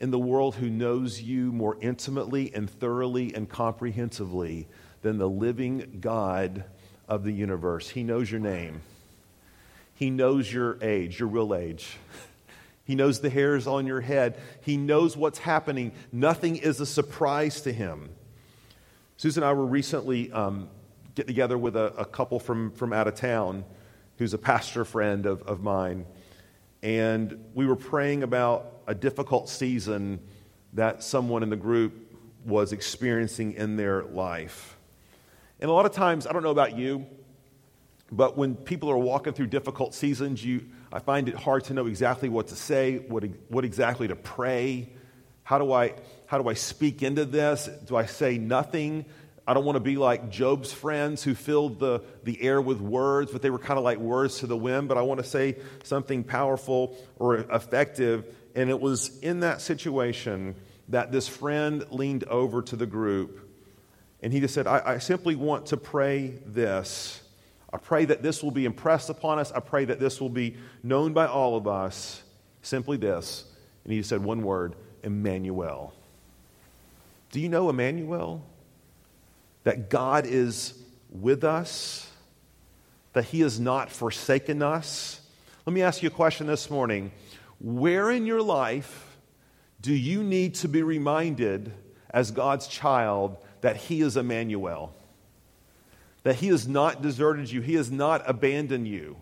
in 0.00 0.10
the 0.10 0.18
world 0.18 0.56
who 0.56 0.68
knows 0.68 1.22
you 1.22 1.52
more 1.52 1.76
intimately 1.80 2.52
and 2.52 2.68
thoroughly 2.68 3.32
and 3.36 3.48
comprehensively 3.48 4.66
than 5.02 5.18
the 5.18 5.28
living 5.28 5.98
God 6.00 6.64
of 7.08 7.24
the 7.24 7.32
universe. 7.32 7.88
He 7.88 8.02
knows 8.02 8.30
your 8.30 8.40
name, 8.40 8.82
He 9.94 10.10
knows 10.10 10.52
your 10.52 10.78
age, 10.82 11.20
your 11.20 11.28
real 11.28 11.54
age. 11.54 11.96
He 12.86 12.94
knows 12.94 13.20
the 13.20 13.30
hairs 13.30 13.66
on 13.66 13.88
your 13.88 14.00
head. 14.00 14.38
He 14.60 14.76
knows 14.76 15.16
what's 15.16 15.40
happening. 15.40 15.90
Nothing 16.12 16.56
is 16.56 16.78
a 16.80 16.86
surprise 16.86 17.62
to 17.62 17.72
him. 17.72 18.10
Susan 19.16 19.42
and 19.42 19.50
I 19.50 19.54
were 19.54 19.66
recently 19.66 20.30
um, 20.30 20.68
get 21.16 21.26
together 21.26 21.58
with 21.58 21.74
a, 21.74 21.92
a, 21.96 22.04
couple 22.04 22.38
from, 22.38 22.70
from 22.70 22.92
out 22.92 23.08
of 23.08 23.16
town 23.16 23.64
who's 24.18 24.34
a 24.34 24.38
pastor 24.38 24.84
friend 24.84 25.26
of, 25.26 25.42
of 25.42 25.64
mine. 25.64 26.06
And 26.80 27.44
we 27.54 27.66
were 27.66 27.74
praying 27.74 28.22
about 28.22 28.72
a 28.86 28.94
difficult 28.94 29.48
season 29.48 30.20
that 30.74 31.02
someone 31.02 31.42
in 31.42 31.50
the 31.50 31.56
group 31.56 31.92
was 32.44 32.72
experiencing 32.72 33.54
in 33.54 33.76
their 33.76 34.04
life. 34.04 34.75
And 35.60 35.70
a 35.70 35.72
lot 35.72 35.86
of 35.86 35.92
times, 35.92 36.26
I 36.26 36.32
don't 36.32 36.42
know 36.42 36.50
about 36.50 36.76
you, 36.76 37.06
but 38.12 38.36
when 38.36 38.54
people 38.54 38.90
are 38.90 38.98
walking 38.98 39.32
through 39.32 39.48
difficult 39.48 39.94
seasons, 39.94 40.44
you, 40.44 40.66
I 40.92 40.98
find 40.98 41.28
it 41.28 41.34
hard 41.34 41.64
to 41.64 41.74
know 41.74 41.86
exactly 41.86 42.28
what 42.28 42.48
to 42.48 42.56
say, 42.56 42.98
what, 42.98 43.24
what 43.48 43.64
exactly 43.64 44.08
to 44.08 44.16
pray. 44.16 44.90
How 45.42 45.58
do, 45.58 45.72
I, 45.72 45.94
how 46.26 46.40
do 46.40 46.48
I 46.48 46.54
speak 46.54 47.02
into 47.02 47.24
this? 47.24 47.68
Do 47.86 47.96
I 47.96 48.06
say 48.06 48.36
nothing? 48.36 49.06
I 49.46 49.54
don't 49.54 49.64
want 49.64 49.76
to 49.76 49.80
be 49.80 49.96
like 49.96 50.28
Job's 50.28 50.72
friends 50.72 51.22
who 51.22 51.34
filled 51.34 51.78
the, 51.78 52.02
the 52.24 52.42
air 52.42 52.60
with 52.60 52.80
words, 52.80 53.30
but 53.30 53.42
they 53.42 53.50
were 53.50 53.58
kind 53.58 53.78
of 53.78 53.84
like 53.84 53.98
words 53.98 54.40
to 54.40 54.46
the 54.46 54.56
wind. 54.56 54.88
But 54.88 54.98
I 54.98 55.02
want 55.02 55.20
to 55.20 55.26
say 55.26 55.56
something 55.84 56.24
powerful 56.24 56.96
or 57.18 57.36
effective. 57.36 58.26
And 58.54 58.70
it 58.70 58.80
was 58.80 59.16
in 59.20 59.40
that 59.40 59.60
situation 59.60 60.56
that 60.88 61.12
this 61.12 61.28
friend 61.28 61.84
leaned 61.90 62.24
over 62.24 62.62
to 62.62 62.76
the 62.76 62.86
group 62.86 63.45
and 64.22 64.32
he 64.32 64.40
just 64.40 64.54
said, 64.54 64.66
I, 64.66 64.82
I 64.84 64.98
simply 64.98 65.34
want 65.34 65.66
to 65.66 65.76
pray 65.76 66.34
this. 66.46 67.22
I 67.72 67.78
pray 67.78 68.04
that 68.06 68.22
this 68.22 68.42
will 68.42 68.50
be 68.50 68.64
impressed 68.64 69.10
upon 69.10 69.38
us. 69.38 69.52
I 69.52 69.60
pray 69.60 69.84
that 69.84 70.00
this 70.00 70.20
will 70.20 70.30
be 70.30 70.56
known 70.82 71.12
by 71.12 71.26
all 71.26 71.56
of 71.56 71.66
us. 71.66 72.22
Simply 72.62 72.96
this. 72.96 73.44
And 73.84 73.92
he 73.92 74.00
just 74.00 74.08
said 74.08 74.22
one 74.24 74.42
word 74.42 74.74
Emmanuel. 75.02 75.92
Do 77.30 77.40
you 77.40 77.48
know 77.48 77.68
Emmanuel? 77.68 78.44
That 79.64 79.90
God 79.90 80.26
is 80.26 80.74
with 81.10 81.44
us, 81.44 82.10
that 83.12 83.24
he 83.24 83.40
has 83.40 83.58
not 83.60 83.90
forsaken 83.90 84.62
us. 84.62 85.20
Let 85.66 85.72
me 85.72 85.82
ask 85.82 86.02
you 86.02 86.08
a 86.08 86.12
question 86.12 86.46
this 86.46 86.70
morning. 86.70 87.10
Where 87.60 88.10
in 88.10 88.26
your 88.26 88.42
life 88.42 89.16
do 89.80 89.92
you 89.92 90.22
need 90.22 90.54
to 90.56 90.68
be 90.68 90.82
reminded 90.82 91.72
as 92.10 92.30
God's 92.30 92.66
child 92.66 93.36
that 93.66 93.74
He 93.74 94.00
is 94.00 94.16
Emmanuel, 94.16 94.94
that 96.22 96.36
He 96.36 96.46
has 96.46 96.68
not 96.68 97.02
deserted 97.02 97.50
you, 97.50 97.60
He 97.60 97.74
has 97.74 97.90
not 97.90 98.22
abandoned 98.24 98.86
you, 98.86 99.16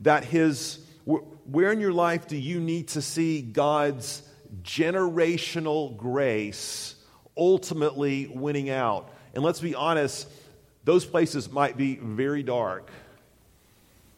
that 0.00 0.24
His, 0.24 0.78
where 1.04 1.72
in 1.72 1.78
your 1.78 1.92
life 1.92 2.26
do 2.26 2.38
you 2.38 2.58
need 2.58 2.88
to 2.88 3.02
see 3.02 3.42
God's 3.42 4.22
generational 4.62 5.94
grace 5.94 6.94
ultimately 7.36 8.26
winning 8.28 8.70
out? 8.70 9.10
And 9.34 9.44
let's 9.44 9.60
be 9.60 9.74
honest, 9.74 10.26
those 10.84 11.04
places 11.04 11.50
might 11.50 11.76
be 11.76 11.96
very 11.96 12.42
dark 12.42 12.90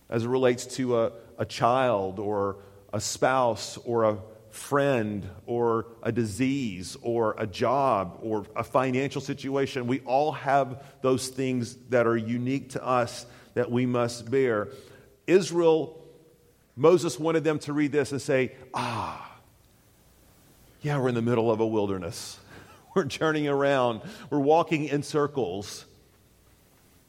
as 0.09 0.23
it 0.23 0.29
relates 0.29 0.67
to 0.77 1.01
a, 1.01 1.13
a 1.37 1.45
child 1.45 2.21
or 2.21 2.59
a 2.93 3.01
spouse 3.01 3.77
or 3.79 4.05
a 4.05 4.19
friend 4.51 5.29
or 5.47 5.87
a 6.03 6.13
disease 6.13 6.97
or 7.03 7.35
a 7.39 7.47
job 7.47 8.19
or 8.23 8.47
a 8.57 8.65
financial 8.65 9.21
situation. 9.21 9.87
We 9.87 10.01
all 10.01 10.33
have 10.33 10.83
those 11.03 11.29
things 11.29 11.77
that 11.91 12.07
are 12.07 12.17
unique 12.17 12.71
to 12.71 12.85
us 12.85 13.27
that 13.55 13.71
we 13.71 13.87
must 13.87 14.31
bear. 14.31 14.69
Israel, 15.27 16.03
Moses 16.77 17.19
wanted 17.19 17.45
them 17.45 17.59
to 17.61 17.73
read 17.73 17.93
this 17.93 18.13
and 18.13 18.23
say, 18.23 18.53
Ah, 18.73 19.39
yeah, 20.83 20.99
we're 20.99 21.09
in 21.09 21.15
the 21.15 21.23
middle 21.23 21.51
of 21.51 21.61
a 21.61 21.67
wilderness. 21.67 22.39
We're 22.95 23.05
turning 23.05 23.47
around, 23.47 24.01
we're 24.31 24.41
walking 24.41 24.87
in 24.87 25.05
circles. 25.05 25.85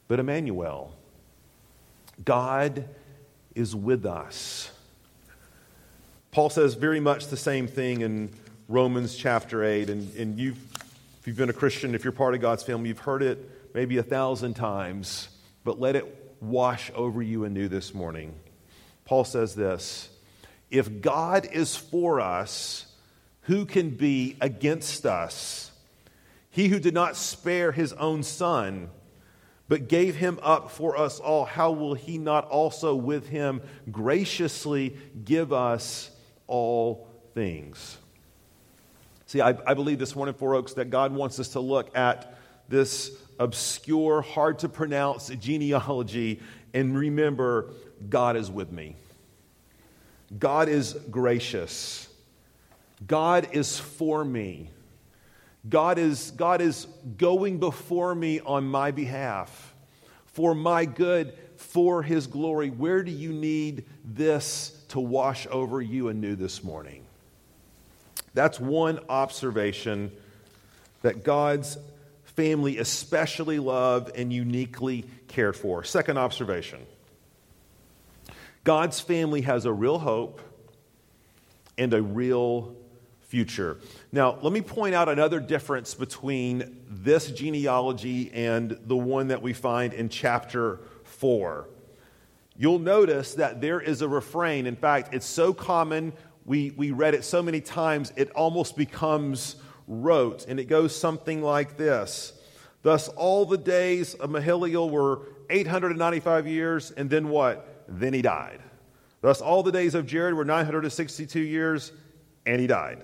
But 0.08 0.20
Emmanuel, 0.20 0.94
God 2.24 2.88
is 3.56 3.76
with 3.76 4.06
us. 4.06 4.72
Paul 6.32 6.52
says 6.52 6.76
very 6.76 7.00
much 7.00 7.28
the 7.28 7.38
same 7.38 7.68
thing 7.68 8.02
in 8.02 8.30
Romans 8.68 9.16
chapter 9.16 9.64
8. 9.64 9.90
And, 9.90 10.16
and 10.16 10.38
you've, 10.38 10.60
if 11.20 11.26
you've 11.26 11.38
been 11.38 11.50
a 11.50 11.54
Christian, 11.54 11.96
if 11.96 12.04
you're 12.04 12.14
part 12.14 12.36
of 12.36 12.42
God's 12.42 12.62
family, 12.62 12.90
you've 12.90 13.00
heard 13.00 13.24
it 13.24 13.74
maybe 13.74 13.98
a 13.98 14.04
thousand 14.04 14.54
times, 14.54 15.30
but 15.64 15.80
let 15.80 15.96
it 15.96 16.36
wash 16.40 16.92
over 16.94 17.22
you 17.24 17.46
anew 17.46 17.68
this 17.68 17.96
morning. 17.96 18.36
Paul 19.06 19.24
says 19.24 19.56
this 19.56 20.10
If 20.70 21.02
God 21.02 21.48
is 21.52 21.76
for 21.76 22.22
us, 22.22 22.86
who 23.42 23.66
can 23.66 23.90
be 23.90 24.38
against 24.40 25.08
us? 25.08 25.72
He 26.52 26.68
who 26.68 26.80
did 26.80 26.94
not 26.94 27.16
spare 27.16 27.72
his 27.72 27.92
own 27.94 28.22
son, 28.22 28.90
but 29.68 29.88
gave 29.88 30.16
him 30.16 30.40
up 30.44 30.70
for 30.70 30.96
us 30.96 31.20
all, 31.20 31.46
how 31.46 31.72
will 31.72 31.96
he 31.96 32.20
not 32.20 32.48
also 32.50 32.94
with 32.94 33.30
him 33.30 33.64
graciously 33.92 34.96
give 35.26 35.52
us 35.52 36.12
all 36.50 37.08
things? 37.34 37.98
See, 39.28 39.42
I, 39.42 39.56
I 39.66 39.76
believe 39.76 40.00
this 40.00 40.16
morning, 40.16 40.34
Four 40.34 40.56
Oaks, 40.56 40.74
that 40.74 40.90
God 40.90 41.14
wants 41.14 41.40
us 41.40 41.50
to 41.50 41.60
look 41.60 41.96
at 41.96 42.36
this 42.68 43.12
obscure, 43.40 44.22
hard 44.22 44.60
to 44.60 44.70
pronounce 44.70 45.30
genealogy 45.30 46.42
and 46.74 46.98
remember 46.98 47.72
God 48.10 48.36
is 48.36 48.50
with 48.52 48.72
me. 48.72 48.96
God 50.38 50.68
is 50.68 50.94
gracious. 51.10 52.08
God 53.08 53.50
is 53.52 53.80
for 53.80 54.26
me. 54.26 54.70
God 55.68 55.98
is, 55.98 56.32
God 56.32 56.62
is 56.62 56.86
going 57.18 57.60
before 57.60 58.16
me 58.16 58.40
on 58.40 58.66
my 58.66 58.92
behalf, 58.92 59.74
for 60.28 60.56
my 60.56 60.86
good, 60.86 61.34
for 61.58 62.02
his 62.02 62.28
glory. 62.28 62.70
Where 62.70 63.04
do 63.04 63.12
you 63.12 63.34
need 63.34 63.86
this 64.04 64.79
to 64.90 65.00
wash 65.00 65.48
over 65.50 65.82
you 65.82 66.10
anew 66.10 66.36
this 66.36 66.64
morning? 66.64 67.04
That's 68.34 68.60
one 68.60 69.00
observation 69.10 70.12
that 71.02 71.24
God's 71.24 71.78
family 72.26 72.78
especially 72.78 73.60
loved 73.60 74.16
and 74.16 74.32
uniquely 74.32 75.06
cared 75.28 75.56
for. 75.56 75.84
Second 75.84 76.18
observation 76.18 76.86
God's 78.64 79.00
family 79.00 79.42
has 79.42 79.66
a 79.66 79.74
real 79.74 80.00
hope 80.00 80.42
and 81.78 81.94
a 81.94 82.02
real 82.02 82.76
future. 83.22 83.78
Now, 84.12 84.38
let 84.42 84.52
me 84.52 84.62
point 84.62 84.96
out 84.96 85.08
another 85.08 85.40
difference 85.40 85.94
between 85.94 86.78
this 86.90 87.32
genealogy 87.32 88.32
and 88.34 88.78
the 88.86 88.98
one 88.98 89.28
that 89.30 89.42
we 89.42 89.54
find 89.54 89.94
in 89.94 90.10
chapter 90.10 90.80
4. 91.04 91.68
You'll 92.62 92.80
notice 92.80 93.36
that 93.36 93.62
there 93.62 93.80
is 93.80 94.02
a 94.02 94.10
refrain. 94.10 94.68
In 94.68 94.76
fact, 94.76 95.14
it's 95.14 95.26
so 95.26 95.54
common, 95.54 96.12
we, 96.44 96.72
we 96.72 96.92
read 96.92 97.14
it 97.14 97.24
so 97.24 97.42
many 97.42 97.62
times, 97.62 98.12
it 98.18 98.32
almost 98.32 98.76
becomes 98.76 99.56
rote. 99.88 100.46
And 100.46 100.60
it 100.60 100.66
goes 100.66 100.94
something 100.94 101.42
like 101.42 101.78
this 101.78 102.34
Thus, 102.82 103.08
all 103.08 103.46
the 103.46 103.58
days 103.58 104.14
of 104.14 104.30
Mahalalel 104.30 104.90
were 104.92 105.22
895 105.50 106.48
years, 106.48 106.92
and 106.92 107.10
then 107.10 107.30
what? 107.30 107.86
Then 107.88 108.14
he 108.14 108.22
died. 108.22 108.60
Thus, 109.22 109.40
all 109.40 109.64
the 109.64 109.72
days 109.72 109.96
of 109.96 110.06
Jared 110.06 110.34
were 110.34 110.44
962 110.44 111.40
years, 111.40 111.94
and 112.46 112.60
he 112.60 112.68
died. 112.68 113.04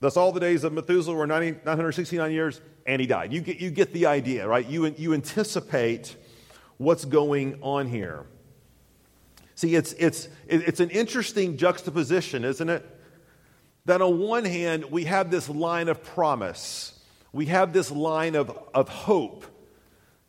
Thus, 0.00 0.16
all 0.16 0.32
the 0.32 0.40
days 0.40 0.64
of 0.64 0.72
Methuselah 0.72 1.14
were 1.14 1.28
90, 1.28 1.60
969 1.64 2.32
years, 2.32 2.60
and 2.86 3.00
he 3.00 3.06
died. 3.06 3.32
You 3.32 3.40
get, 3.40 3.60
you 3.60 3.70
get 3.70 3.92
the 3.92 4.06
idea, 4.06 4.48
right? 4.48 4.66
You, 4.66 4.86
you 4.98 5.14
anticipate 5.14 6.16
what's 6.78 7.04
going 7.04 7.60
on 7.62 7.86
here. 7.86 8.26
See, 9.54 9.74
it's, 9.74 9.92
it's, 9.94 10.28
it's 10.46 10.80
an 10.80 10.90
interesting 10.90 11.56
juxtaposition, 11.56 12.44
isn't 12.44 12.68
it? 12.68 12.84
That 13.86 14.02
on 14.02 14.18
one 14.18 14.44
hand, 14.44 14.86
we 14.90 15.04
have 15.04 15.30
this 15.30 15.48
line 15.48 15.88
of 15.88 16.02
promise, 16.02 16.98
we 17.32 17.46
have 17.46 17.72
this 17.72 17.90
line 17.90 18.34
of, 18.34 18.56
of 18.72 18.88
hope. 18.88 19.46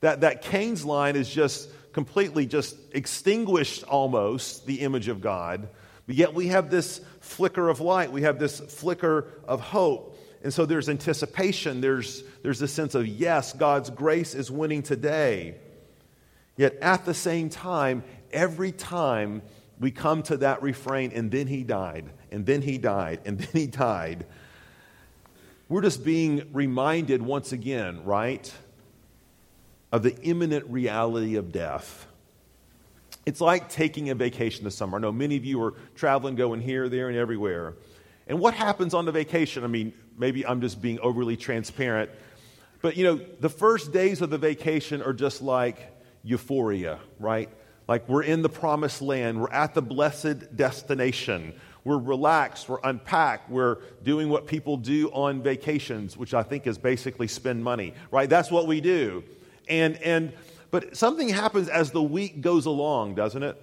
That, 0.02 0.22
that 0.22 0.42
Cain's 0.42 0.86
line 0.86 1.16
is 1.16 1.30
just 1.30 1.70
completely 1.94 2.46
just 2.46 2.76
extinguished 2.92 3.84
almost 3.86 4.68
the 4.68 4.82
image 4.82 5.08
of 5.08 5.22
God. 5.22 5.70
But 6.06 6.16
yet 6.16 6.34
we 6.34 6.48
have 6.50 6.70
this 6.70 7.02
flicker 7.22 7.70
of 7.70 7.80
light, 7.80 8.12
we 8.12 8.24
have 8.24 8.38
this 8.38 8.60
flicker 8.60 9.32
of 9.48 9.62
hope. 9.62 10.20
And 10.44 10.54
so 10.54 10.66
there's 10.66 10.90
anticipation, 10.90 11.82
there's, 11.82 12.24
there's 12.44 12.62
a 12.62 12.68
sense 12.68 12.94
of, 12.94 13.08
yes, 13.08 13.54
God's 13.54 13.90
grace 13.90 14.36
is 14.36 14.52
winning 14.52 14.84
today. 14.84 15.56
Yet 16.58 16.76
at 16.82 17.06
the 17.06 17.14
same 17.14 17.50
time, 17.50 18.04
every 18.36 18.72
time 18.72 19.42
we 19.80 19.90
come 19.90 20.22
to 20.24 20.38
that 20.38 20.62
refrain, 20.62 21.12
and 21.14 21.32
then 21.32 21.48
he 21.48 21.64
died, 21.64 22.06
and 22.32 22.46
then 22.46 22.62
he 22.62 22.78
died, 22.78 23.22
and 23.26 23.40
then 23.40 23.50
he 23.52 23.66
died, 23.66 24.26
we're 25.68 25.82
just 25.82 26.06
being 26.06 26.48
reminded 26.54 27.22
once 27.22 27.52
again, 27.52 28.04
right, 28.06 28.54
of 29.92 30.04
the 30.04 30.16
imminent 30.22 30.70
reality 30.70 31.36
of 31.36 31.52
death. 31.52 32.06
It's 33.26 33.42
like 33.42 33.70
taking 33.70 34.12
a 34.12 34.16
vacation 34.16 34.64
this 34.64 34.76
summer. 34.76 34.98
I 34.98 35.02
know 35.02 35.12
many 35.12 35.36
of 35.38 35.46
you 35.46 35.62
are 35.64 35.74
traveling, 35.96 36.36
going 36.36 36.62
here, 36.62 36.88
there, 36.90 37.10
and 37.10 37.18
everywhere. 37.18 37.74
And 38.28 38.40
what 38.40 38.54
happens 38.54 38.94
on 38.94 39.06
the 39.06 39.12
vacation? 39.12 39.64
I 39.64 39.68
mean, 39.68 39.94
maybe 40.18 40.46
I'm 40.46 40.62
just 40.62 40.80
being 40.82 41.00
overly 41.00 41.36
transparent. 41.36 42.12
But, 42.82 42.98
you 42.98 43.04
know, 43.04 43.20
the 43.40 43.50
first 43.50 43.92
days 43.92 44.22
of 44.22 44.30
the 44.30 44.38
vacation 44.38 45.02
are 45.02 45.14
just 45.14 45.42
like 45.42 45.92
euphoria, 46.24 47.00
right? 47.20 47.50
Like 47.88 48.10
we're 48.10 48.24
in 48.24 48.42
the 48.42 48.50
promised 48.50 49.02
land, 49.02 49.40
we're 49.40 49.52
at 49.52 49.74
the 49.74 49.82
blessed 49.82 50.56
destination. 50.56 51.54
We're 51.84 52.00
relaxed, 52.00 52.68
we're 52.68 52.80
unpacked, 52.84 53.50
we're 53.50 53.78
doing 54.04 54.30
what 54.30 54.48
people 54.48 54.76
do 54.76 55.10
on 55.12 55.44
vacations, 55.44 56.18
which 56.18 56.34
I 56.34 56.42
think 56.42 56.66
is 56.66 56.80
basically 56.80 57.28
spend 57.28 57.64
money, 57.64 57.94
right? 58.10 58.28
That's 58.28 58.50
what 58.50 58.66
we 58.66 58.82
do. 58.82 59.24
And, 59.70 59.96
and, 59.98 60.34
but 60.72 60.98
something 60.98 61.30
happens 61.30 61.70
as 61.70 61.92
the 61.92 62.02
week 62.02 62.42
goes 62.42 62.66
along, 62.66 63.14
doesn't 63.14 63.44
it? 63.44 63.62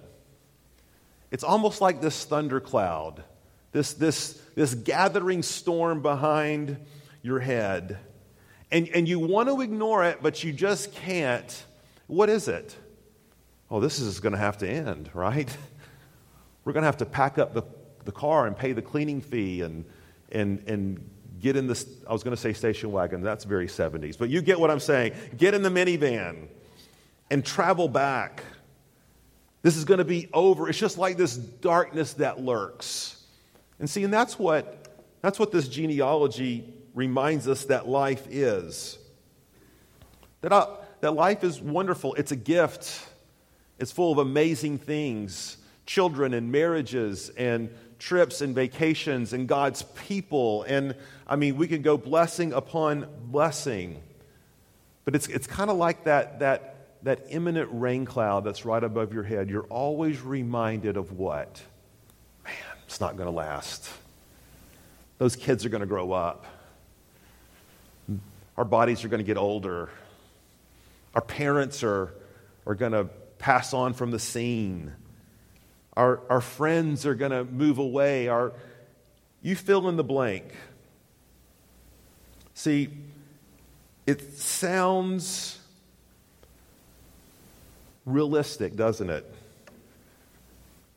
It's 1.31 1.43
almost 1.43 1.81
like 1.81 1.99
this 1.99 2.23
thundercloud, 2.23 3.23
this, 3.73 3.93
this, 3.93 4.41
this 4.55 4.73
gathering 4.73 5.43
storm 5.43 6.01
behind 6.01 6.77
your 7.23 7.41
head. 7.41 7.97
And, 8.71 8.87
and 8.87 9.05
you 9.05 9.19
want 9.19 9.49
to 9.49 9.59
ignore 9.59 10.05
it, 10.05 10.19
but 10.21 10.45
you 10.45 10.53
just 10.53 10.93
can't. 10.93 11.65
What 12.07 12.29
is 12.29 12.47
it? 12.47 12.73
Oh, 13.73 13.79
this 13.79 13.97
is 13.97 14.19
going 14.19 14.33
to 14.33 14.39
have 14.39 14.59
to 14.59 14.69
end, 14.69 15.09
right? 15.15 15.49
We're 16.63 16.73
going 16.73 16.83
to 16.83 16.87
have 16.87 16.97
to 16.97 17.07
pack 17.07 17.39
up 17.39 17.55
the, 17.55 17.63
the 18.05 18.11
car 18.11 18.45
and 18.45 18.55
pay 18.55 18.71
the 18.71 18.83
cleaning 18.83 19.19
fee 19.19 19.61
and, 19.61 19.83
and, 20.31 20.63
and 20.67 21.09
get 21.39 21.55
in 21.55 21.65
the, 21.65 21.83
I 22.07 22.13
was 22.13 22.21
going 22.21 22.35
to 22.35 22.41
say 22.41 22.53
station 22.53 22.91
wagon, 22.91 23.21
that's 23.21 23.45
very 23.45 23.65
70s, 23.65 24.15
but 24.15 24.29
you 24.29 24.43
get 24.43 24.59
what 24.59 24.69
I'm 24.69 24.79
saying. 24.79 25.13
Get 25.37 25.55
in 25.55 25.63
the 25.63 25.71
minivan 25.71 26.49
and 27.31 27.43
travel 27.43 27.87
back. 27.87 28.43
This 29.63 29.75
is 29.75 29.85
going 29.85 29.97
to 29.97 30.05
be 30.05 30.29
over. 30.33 30.69
It's 30.69 30.77
just 30.77 30.99
like 30.99 31.17
this 31.17 31.35
darkness 31.35 32.13
that 32.13 32.39
lurks. 32.39 33.23
And 33.79 33.89
see, 33.89 34.03
and 34.03 34.13
that's 34.13 34.37
what, 34.37 34.99
that's 35.23 35.39
what 35.39 35.51
this 35.51 35.67
genealogy 35.67 36.71
reminds 36.93 37.47
us 37.47 37.65
that 37.65 37.87
life 37.87 38.27
is. 38.29 38.99
That, 40.41 40.51
uh, 40.51 40.67
that 41.01 41.15
life 41.15 41.43
is 41.43 41.59
wonderful. 41.59 42.13
It's 42.13 42.31
a 42.31 42.35
gift. 42.35 43.09
It's 43.79 43.91
full 43.91 44.11
of 44.11 44.17
amazing 44.17 44.77
things 44.77 45.57
children 45.85 46.33
and 46.33 46.49
marriages 46.49 47.29
and 47.35 47.69
trips 47.99 48.39
and 48.39 48.55
vacations 48.55 49.33
and 49.33 49.49
God's 49.49 49.81
people. 50.07 50.63
And 50.63 50.95
I 51.27 51.35
mean, 51.35 51.57
we 51.57 51.67
can 51.67 51.81
go 51.81 51.97
blessing 51.97 52.53
upon 52.53 53.05
blessing. 53.25 54.01
But 55.03 55.13
it's, 55.13 55.27
it's 55.27 55.45
kind 55.45 55.69
of 55.69 55.75
like 55.75 56.05
that, 56.05 56.39
that 56.39 56.73
that 57.03 57.25
imminent 57.29 57.69
rain 57.71 58.05
cloud 58.05 58.45
that's 58.45 58.65
right 58.65 58.83
above 58.83 59.13
your 59.13 59.23
head, 59.23 59.49
you're 59.49 59.63
always 59.63 60.21
reminded 60.21 60.97
of 60.97 61.11
what? 61.11 61.61
Man, 62.45 62.53
it's 62.85 63.01
not 63.01 63.17
going 63.17 63.27
to 63.27 63.35
last. 63.35 63.89
Those 65.17 65.35
kids 65.35 65.65
are 65.65 65.69
going 65.69 65.81
to 65.81 65.87
grow 65.87 66.11
up. 66.13 66.45
Our 68.57 68.65
bodies 68.65 69.03
are 69.03 69.09
going 69.09 69.19
to 69.19 69.25
get 69.25 69.37
older. 69.37 69.89
Our 71.13 71.21
parents 71.21 71.83
are, 71.83 72.13
are 72.65 72.75
going 72.75 72.93
to 72.93 73.09
pass 73.43 73.73
on 73.73 73.93
from 73.93 74.09
the 74.09 74.19
scene. 74.19 74.93
Our, 75.97 76.21
our 76.29 76.39
friends 76.39 77.05
are 77.05 77.13
going 77.13 77.31
to 77.31 77.43
move 77.43 77.77
away. 77.77 78.29
Our, 78.29 78.53
you 79.41 79.57
fill 79.57 79.89
in 79.89 79.97
the 79.97 80.03
blank. 80.03 80.45
See, 82.53 82.87
it 84.07 84.37
sounds 84.37 85.59
realistic, 88.05 88.77
doesn't 88.77 89.09
it? 89.09 89.29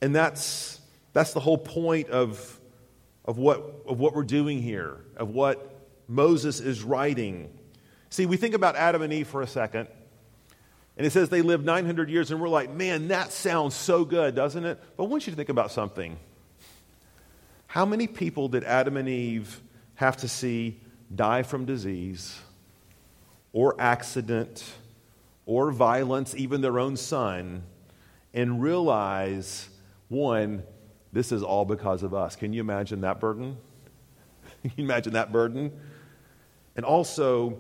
And 0.01 0.15
that's, 0.15 0.81
that's 1.15 1.33
the 1.33 1.41
whole 1.41 1.59
point 1.59 2.11
of, 2.11 2.61
of, 3.25 3.39
what, 3.39 3.83
of 3.89 3.99
what 3.99 4.15
we're 4.15 4.23
doing 4.23 4.63
here, 4.63 4.99
of 5.17 5.31
what 5.31 5.81
Moses 6.07 6.61
is 6.61 6.85
writing. 6.85 7.53
See, 8.11 8.25
we 8.25 8.37
think 8.37 8.55
about 8.55 8.77
Adam 8.77 9.03
and 9.03 9.13
Eve 9.13 9.27
for 9.27 9.43
a 9.43 9.49
second, 9.49 9.89
and 10.97 11.07
it 11.07 11.11
says 11.11 11.29
they 11.29 11.43
lived 11.43 11.65
900 11.65 12.09
years, 12.09 12.31
and 12.31 12.41
we're 12.41 12.49
like, 12.49 12.71
man, 12.71 13.09
that 13.09 13.31
sounds 13.31 13.75
so 13.75 14.05
good, 14.05 14.35
doesn't 14.35 14.65
it? 14.65 14.83
But 14.97 15.05
I 15.05 15.07
want 15.07 15.27
you 15.27 15.33
to 15.33 15.37
think 15.37 15.51
about 15.51 15.71
something. 15.71 16.19
How 17.67 17.85
many 17.85 18.07
people 18.07 18.49
did 18.49 18.65
Adam 18.65 18.97
and 18.97 19.09
Eve 19.09 19.61
have 19.97 20.17
to 20.19 20.29
see 20.29 20.81
die 21.15 21.43
from 21.43 21.67
disease 21.67 22.39
or 23.53 23.75
accident 23.79 24.65
or 25.45 25.71
violence, 25.71 26.35
even 26.35 26.63
their 26.63 26.79
own 26.79 26.97
son, 26.97 27.63
and 28.33 28.63
realize, 28.63 29.69
one, 30.09 30.63
this 31.13 31.31
is 31.31 31.43
all 31.43 31.67
because 31.67 32.03
of 32.03 32.15
us? 32.15 32.37
Can 32.37 32.55
you 32.55 32.61
imagine 32.61 33.03
that 33.03 33.21
burden? 33.21 33.59
Can 34.63 34.73
you 34.77 34.85
imagine 34.85 35.13
that 35.13 35.31
burden? 35.31 35.79
And 36.75 36.87
also, 36.87 37.59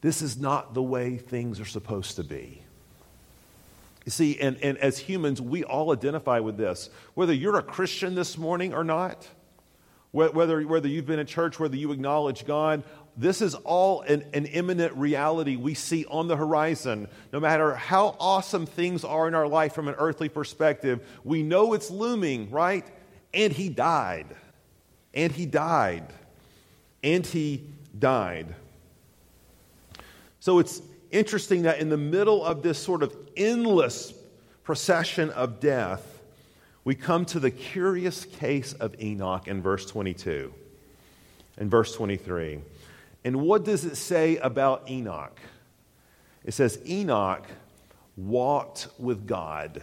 this 0.00 0.22
is 0.22 0.38
not 0.38 0.74
the 0.74 0.82
way 0.82 1.16
things 1.16 1.60
are 1.60 1.66
supposed 1.66 2.16
to 2.16 2.24
be. 2.24 2.62
You 4.04 4.10
see, 4.10 4.38
and, 4.40 4.56
and 4.62 4.78
as 4.78 4.98
humans, 4.98 5.40
we 5.40 5.62
all 5.62 5.92
identify 5.92 6.40
with 6.40 6.56
this. 6.56 6.88
Whether 7.14 7.34
you're 7.34 7.58
a 7.58 7.62
Christian 7.62 8.14
this 8.14 8.38
morning 8.38 8.72
or 8.72 8.82
not, 8.82 9.28
whether, 10.12 10.62
whether 10.62 10.88
you've 10.88 11.06
been 11.06 11.18
in 11.20 11.26
church, 11.26 11.60
whether 11.60 11.76
you 11.76 11.92
acknowledge 11.92 12.44
God, 12.46 12.82
this 13.16 13.42
is 13.42 13.54
all 13.54 14.00
an, 14.02 14.24
an 14.32 14.46
imminent 14.46 14.94
reality 14.94 15.56
we 15.56 15.74
see 15.74 16.06
on 16.06 16.26
the 16.28 16.36
horizon. 16.36 17.06
No 17.32 17.40
matter 17.40 17.74
how 17.74 18.16
awesome 18.18 18.66
things 18.66 19.04
are 19.04 19.28
in 19.28 19.34
our 19.34 19.46
life 19.46 19.74
from 19.74 19.88
an 19.88 19.94
earthly 19.98 20.28
perspective, 20.28 21.06
we 21.22 21.42
know 21.42 21.74
it's 21.74 21.90
looming, 21.90 22.50
right? 22.50 22.86
And 23.34 23.52
he 23.52 23.68
died. 23.68 24.26
And 25.12 25.32
he 25.32 25.46
died. 25.46 26.06
And 27.04 27.26
he 27.26 27.66
died. 27.98 28.54
So 30.40 30.58
it's 30.58 30.82
interesting 31.10 31.62
that 31.62 31.78
in 31.78 31.90
the 31.90 31.96
middle 31.96 32.44
of 32.44 32.62
this 32.62 32.78
sort 32.78 33.02
of 33.02 33.16
endless 33.36 34.12
procession 34.64 35.30
of 35.30 35.60
death, 35.60 36.20
we 36.84 36.94
come 36.94 37.26
to 37.26 37.40
the 37.40 37.50
curious 37.50 38.24
case 38.24 38.72
of 38.72 39.00
Enoch 39.00 39.46
in 39.46 39.60
verse 39.62 39.84
22 39.86 40.52
and 41.58 41.70
verse 41.70 41.94
23. 41.94 42.60
And 43.24 43.42
what 43.42 43.64
does 43.64 43.84
it 43.84 43.96
say 43.96 44.38
about 44.38 44.88
Enoch? 44.90 45.38
It 46.42 46.54
says, 46.54 46.80
Enoch 46.86 47.44
walked 48.16 48.88
with 48.98 49.26
God. 49.26 49.82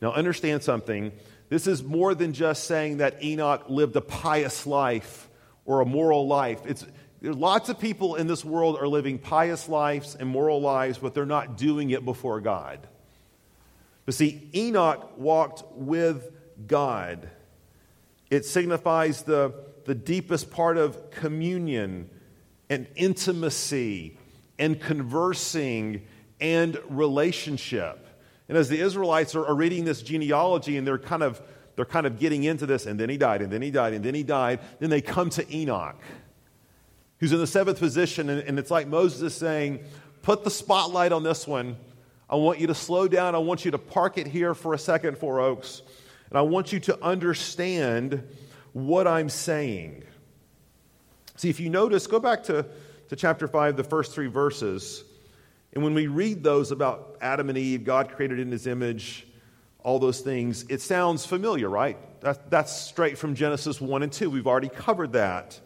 Now, 0.00 0.12
understand 0.12 0.62
something. 0.62 1.12
This 1.50 1.66
is 1.66 1.82
more 1.82 2.14
than 2.14 2.32
just 2.32 2.64
saying 2.64 2.98
that 2.98 3.22
Enoch 3.22 3.64
lived 3.68 3.96
a 3.96 4.00
pious 4.00 4.66
life 4.66 5.28
or 5.66 5.82
a 5.82 5.86
moral 5.86 6.26
life. 6.26 6.60
It's, 6.66 6.86
there's 7.20 7.36
lots 7.36 7.68
of 7.68 7.78
people 7.78 8.14
in 8.14 8.26
this 8.26 8.44
world 8.44 8.78
are 8.78 8.88
living 8.88 9.18
pious 9.18 9.68
lives 9.68 10.14
and 10.14 10.28
moral 10.28 10.60
lives, 10.60 10.98
but 10.98 11.12
they're 11.12 11.26
not 11.26 11.58
doing 11.58 11.90
it 11.90 12.04
before 12.04 12.40
God. 12.40 12.86
But 14.06 14.14
see, 14.14 14.48
Enoch 14.54 15.18
walked 15.18 15.62
with 15.74 16.32
God. 16.66 17.28
It 18.30 18.46
signifies 18.46 19.22
the, 19.22 19.52
the 19.84 19.94
deepest 19.94 20.50
part 20.50 20.78
of 20.78 21.10
communion 21.10 22.08
and 22.70 22.86
intimacy 22.96 24.16
and 24.58 24.80
conversing 24.80 26.06
and 26.40 26.78
relationship. 26.88 28.06
And 28.48 28.56
as 28.56 28.68
the 28.68 28.80
Israelites 28.80 29.34
are, 29.34 29.46
are 29.46 29.54
reading 29.54 29.84
this 29.84 30.00
genealogy 30.00 30.76
and 30.76 30.86
they're 30.86 30.98
kind 30.98 31.22
of 31.22 31.40
they're 31.76 31.84
kind 31.86 32.04
of 32.04 32.18
getting 32.18 32.44
into 32.44 32.66
this, 32.66 32.84
and 32.84 33.00
then 33.00 33.08
he 33.08 33.16
died, 33.16 33.40
and 33.40 33.50
then 33.50 33.62
he 33.62 33.70
died, 33.70 33.94
and 33.94 34.04
then 34.04 34.14
he 34.14 34.22
died. 34.22 34.60
Then 34.80 34.90
they 34.90 35.00
come 35.00 35.30
to 35.30 35.56
Enoch 35.56 35.96
who's 37.20 37.32
in 37.32 37.38
the 37.38 37.46
seventh 37.46 37.78
position, 37.78 38.28
and, 38.28 38.40
and 38.40 38.58
it's 38.58 38.70
like 38.70 38.88
Moses 38.88 39.20
is 39.22 39.34
saying, 39.34 39.80
Put 40.22 40.44
the 40.44 40.50
spotlight 40.50 41.12
on 41.12 41.22
this 41.22 41.46
one. 41.46 41.76
I 42.28 42.36
want 42.36 42.60
you 42.60 42.66
to 42.66 42.74
slow 42.74 43.08
down. 43.08 43.34
I 43.34 43.38
want 43.38 43.64
you 43.64 43.70
to 43.70 43.78
park 43.78 44.18
it 44.18 44.26
here 44.26 44.54
for 44.54 44.74
a 44.74 44.78
second, 44.78 45.18
Four 45.18 45.40
Oaks. 45.40 45.82
And 46.28 46.38
I 46.38 46.42
want 46.42 46.72
you 46.72 46.80
to 46.80 47.02
understand 47.02 48.22
what 48.72 49.06
I'm 49.06 49.28
saying. 49.28 50.04
See, 51.36 51.48
if 51.48 51.58
you 51.58 51.70
notice, 51.70 52.06
go 52.06 52.20
back 52.20 52.44
to, 52.44 52.66
to 53.08 53.16
chapter 53.16 53.48
5, 53.48 53.76
the 53.76 53.84
first 53.84 54.12
three 54.12 54.28
verses. 54.28 55.04
And 55.72 55.82
when 55.82 55.94
we 55.94 56.06
read 56.06 56.44
those 56.44 56.70
about 56.70 57.16
Adam 57.20 57.48
and 57.48 57.58
Eve, 57.58 57.84
God 57.84 58.10
created 58.10 58.38
in 58.38 58.52
his 58.52 58.66
image, 58.66 59.26
all 59.82 59.98
those 59.98 60.20
things, 60.20 60.64
it 60.68 60.82
sounds 60.82 61.24
familiar, 61.24 61.68
right? 61.68 61.96
That, 62.20 62.50
that's 62.50 62.76
straight 62.76 63.16
from 63.16 63.34
Genesis 63.34 63.80
1 63.80 64.02
and 64.02 64.12
2. 64.12 64.28
We've 64.28 64.46
already 64.46 64.68
covered 64.68 65.14
that. 65.14 65.58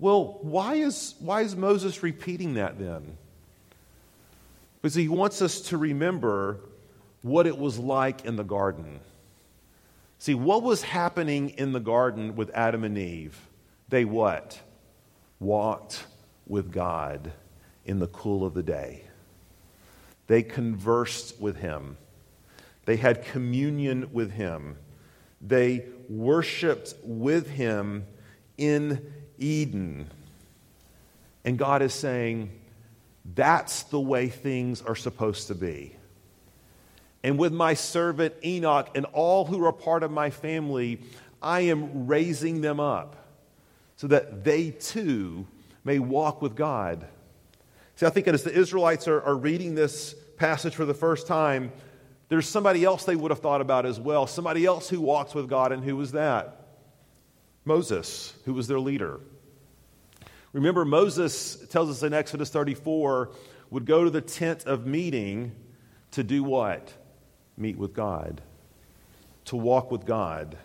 Well, 0.00 0.38
why 0.40 0.76
is, 0.76 1.14
why 1.20 1.42
is 1.42 1.54
Moses 1.54 2.02
repeating 2.02 2.54
that 2.54 2.78
then? 2.78 3.18
Because 4.80 4.94
he 4.94 5.08
wants 5.08 5.42
us 5.42 5.60
to 5.62 5.76
remember 5.76 6.58
what 7.20 7.46
it 7.46 7.58
was 7.58 7.78
like 7.78 8.24
in 8.24 8.36
the 8.36 8.42
garden. 8.42 9.00
See, 10.18 10.34
what 10.34 10.62
was 10.62 10.82
happening 10.82 11.50
in 11.50 11.72
the 11.72 11.80
garden 11.80 12.34
with 12.34 12.50
Adam 12.54 12.82
and 12.82 12.96
Eve? 12.96 13.38
They 13.90 14.06
what? 14.06 14.58
Walked 15.38 16.04
with 16.46 16.72
God 16.72 17.32
in 17.84 17.98
the 17.98 18.06
cool 18.06 18.46
of 18.46 18.54
the 18.54 18.62
day. 18.62 19.04
They 20.28 20.42
conversed 20.42 21.38
with 21.38 21.56
him. 21.56 21.98
They 22.86 22.96
had 22.96 23.24
communion 23.24 24.10
with 24.12 24.32
him. 24.32 24.76
They 25.42 25.86
worshiped 26.08 26.94
with 27.02 27.50
him 27.50 28.06
in 28.56 29.12
Eden. 29.40 30.08
And 31.44 31.58
God 31.58 31.82
is 31.82 31.92
saying, 31.92 32.50
that's 33.34 33.82
the 33.84 34.00
way 34.00 34.28
things 34.28 34.82
are 34.82 34.94
supposed 34.94 35.48
to 35.48 35.54
be. 35.54 35.96
And 37.22 37.38
with 37.38 37.52
my 37.52 37.74
servant 37.74 38.34
Enoch 38.44 38.90
and 38.94 39.06
all 39.06 39.44
who 39.44 39.64
are 39.66 39.72
part 39.72 40.02
of 40.02 40.10
my 40.10 40.30
family, 40.30 41.00
I 41.42 41.62
am 41.62 42.06
raising 42.06 42.60
them 42.60 42.80
up 42.80 43.16
so 43.96 44.06
that 44.06 44.44
they 44.44 44.70
too 44.70 45.46
may 45.84 45.98
walk 45.98 46.40
with 46.40 46.56
God. 46.56 47.06
See, 47.96 48.06
I 48.06 48.10
think 48.10 48.28
as 48.28 48.42
the 48.42 48.52
Israelites 48.52 49.08
are, 49.08 49.20
are 49.22 49.36
reading 49.36 49.74
this 49.74 50.14
passage 50.38 50.74
for 50.74 50.86
the 50.86 50.94
first 50.94 51.26
time, 51.26 51.72
there's 52.30 52.48
somebody 52.48 52.84
else 52.84 53.04
they 53.04 53.16
would 53.16 53.30
have 53.30 53.40
thought 53.40 53.60
about 53.60 53.84
as 53.84 54.00
well, 54.00 54.26
somebody 54.26 54.64
else 54.64 54.88
who 54.88 55.00
walks 55.00 55.34
with 55.34 55.48
God, 55.48 55.72
and 55.72 55.84
who 55.84 55.96
was 55.96 56.12
that? 56.12 56.68
Moses, 57.64 58.32
who 58.46 58.54
was 58.54 58.68
their 58.68 58.80
leader. 58.80 59.20
Remember, 60.52 60.84
Moses 60.84 61.56
tells 61.68 61.90
us 61.90 62.02
in 62.02 62.12
Exodus 62.12 62.50
34 62.50 63.30
would 63.70 63.86
go 63.86 64.04
to 64.04 64.10
the 64.10 64.20
tent 64.20 64.64
of 64.64 64.86
meeting 64.86 65.52
to 66.12 66.24
do 66.24 66.42
what? 66.42 66.92
Meet 67.56 67.78
with 67.78 67.94
God, 67.94 68.40
to 69.46 69.56
walk 69.56 69.90
with 69.90 70.04
God. 70.04 70.56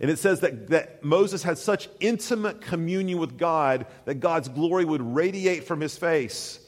And 0.00 0.10
it 0.10 0.18
says 0.18 0.40
that, 0.40 0.68
that 0.68 1.04
Moses 1.04 1.42
had 1.42 1.58
such 1.58 1.88
intimate 2.00 2.60
communion 2.60 3.18
with 3.18 3.38
God 3.38 3.86
that 4.04 4.16
God's 4.16 4.48
glory 4.48 4.84
would 4.84 5.02
radiate 5.02 5.64
from 5.64 5.80
his 5.80 5.96
face. 5.96 6.60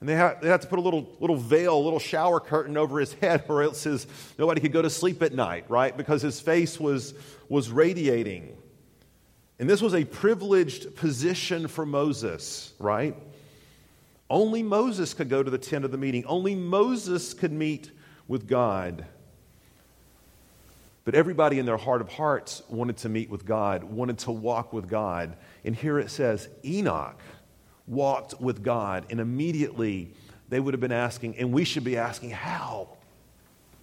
And 0.00 0.08
they 0.08 0.14
had, 0.14 0.40
they 0.40 0.48
had 0.48 0.62
to 0.62 0.66
put 0.66 0.78
a 0.78 0.82
little, 0.82 1.08
little 1.20 1.36
veil, 1.36 1.76
a 1.76 1.78
little 1.78 1.98
shower 1.98 2.40
curtain 2.40 2.76
over 2.76 2.98
his 2.98 3.12
head, 3.20 3.44
or 3.48 3.62
else 3.62 3.84
his, 3.84 4.06
nobody 4.38 4.60
could 4.60 4.72
go 4.72 4.82
to 4.82 4.90
sleep 4.90 5.22
at 5.22 5.32
night, 5.32 5.66
right? 5.68 5.94
Because 5.94 6.22
his 6.22 6.40
face 6.40 6.80
was, 6.80 7.14
was 7.48 7.70
radiating. 7.70 8.56
And 9.60 9.68
this 9.68 9.82
was 9.82 9.94
a 9.94 10.06
privileged 10.06 10.96
position 10.96 11.68
for 11.68 11.84
Moses, 11.84 12.72
right? 12.78 13.14
Only 14.30 14.62
Moses 14.62 15.12
could 15.12 15.28
go 15.28 15.42
to 15.42 15.50
the 15.50 15.58
tent 15.58 15.84
of 15.84 15.90
the 15.90 15.98
meeting. 15.98 16.24
Only 16.24 16.54
Moses 16.54 17.34
could 17.34 17.52
meet 17.52 17.90
with 18.26 18.48
God. 18.48 19.04
But 21.04 21.14
everybody 21.14 21.58
in 21.58 21.66
their 21.66 21.76
heart 21.76 22.00
of 22.00 22.08
hearts 22.08 22.62
wanted 22.70 22.96
to 22.98 23.10
meet 23.10 23.28
with 23.28 23.44
God, 23.44 23.84
wanted 23.84 24.16
to 24.20 24.30
walk 24.30 24.72
with 24.72 24.88
God. 24.88 25.36
And 25.62 25.76
here 25.76 25.98
it 25.98 26.10
says 26.10 26.48
Enoch 26.64 27.20
walked 27.86 28.40
with 28.40 28.62
God. 28.62 29.04
And 29.10 29.20
immediately 29.20 30.14
they 30.48 30.58
would 30.58 30.72
have 30.72 30.80
been 30.80 30.90
asking, 30.90 31.36
and 31.36 31.52
we 31.52 31.64
should 31.64 31.84
be 31.84 31.98
asking, 31.98 32.30
how? 32.30 32.96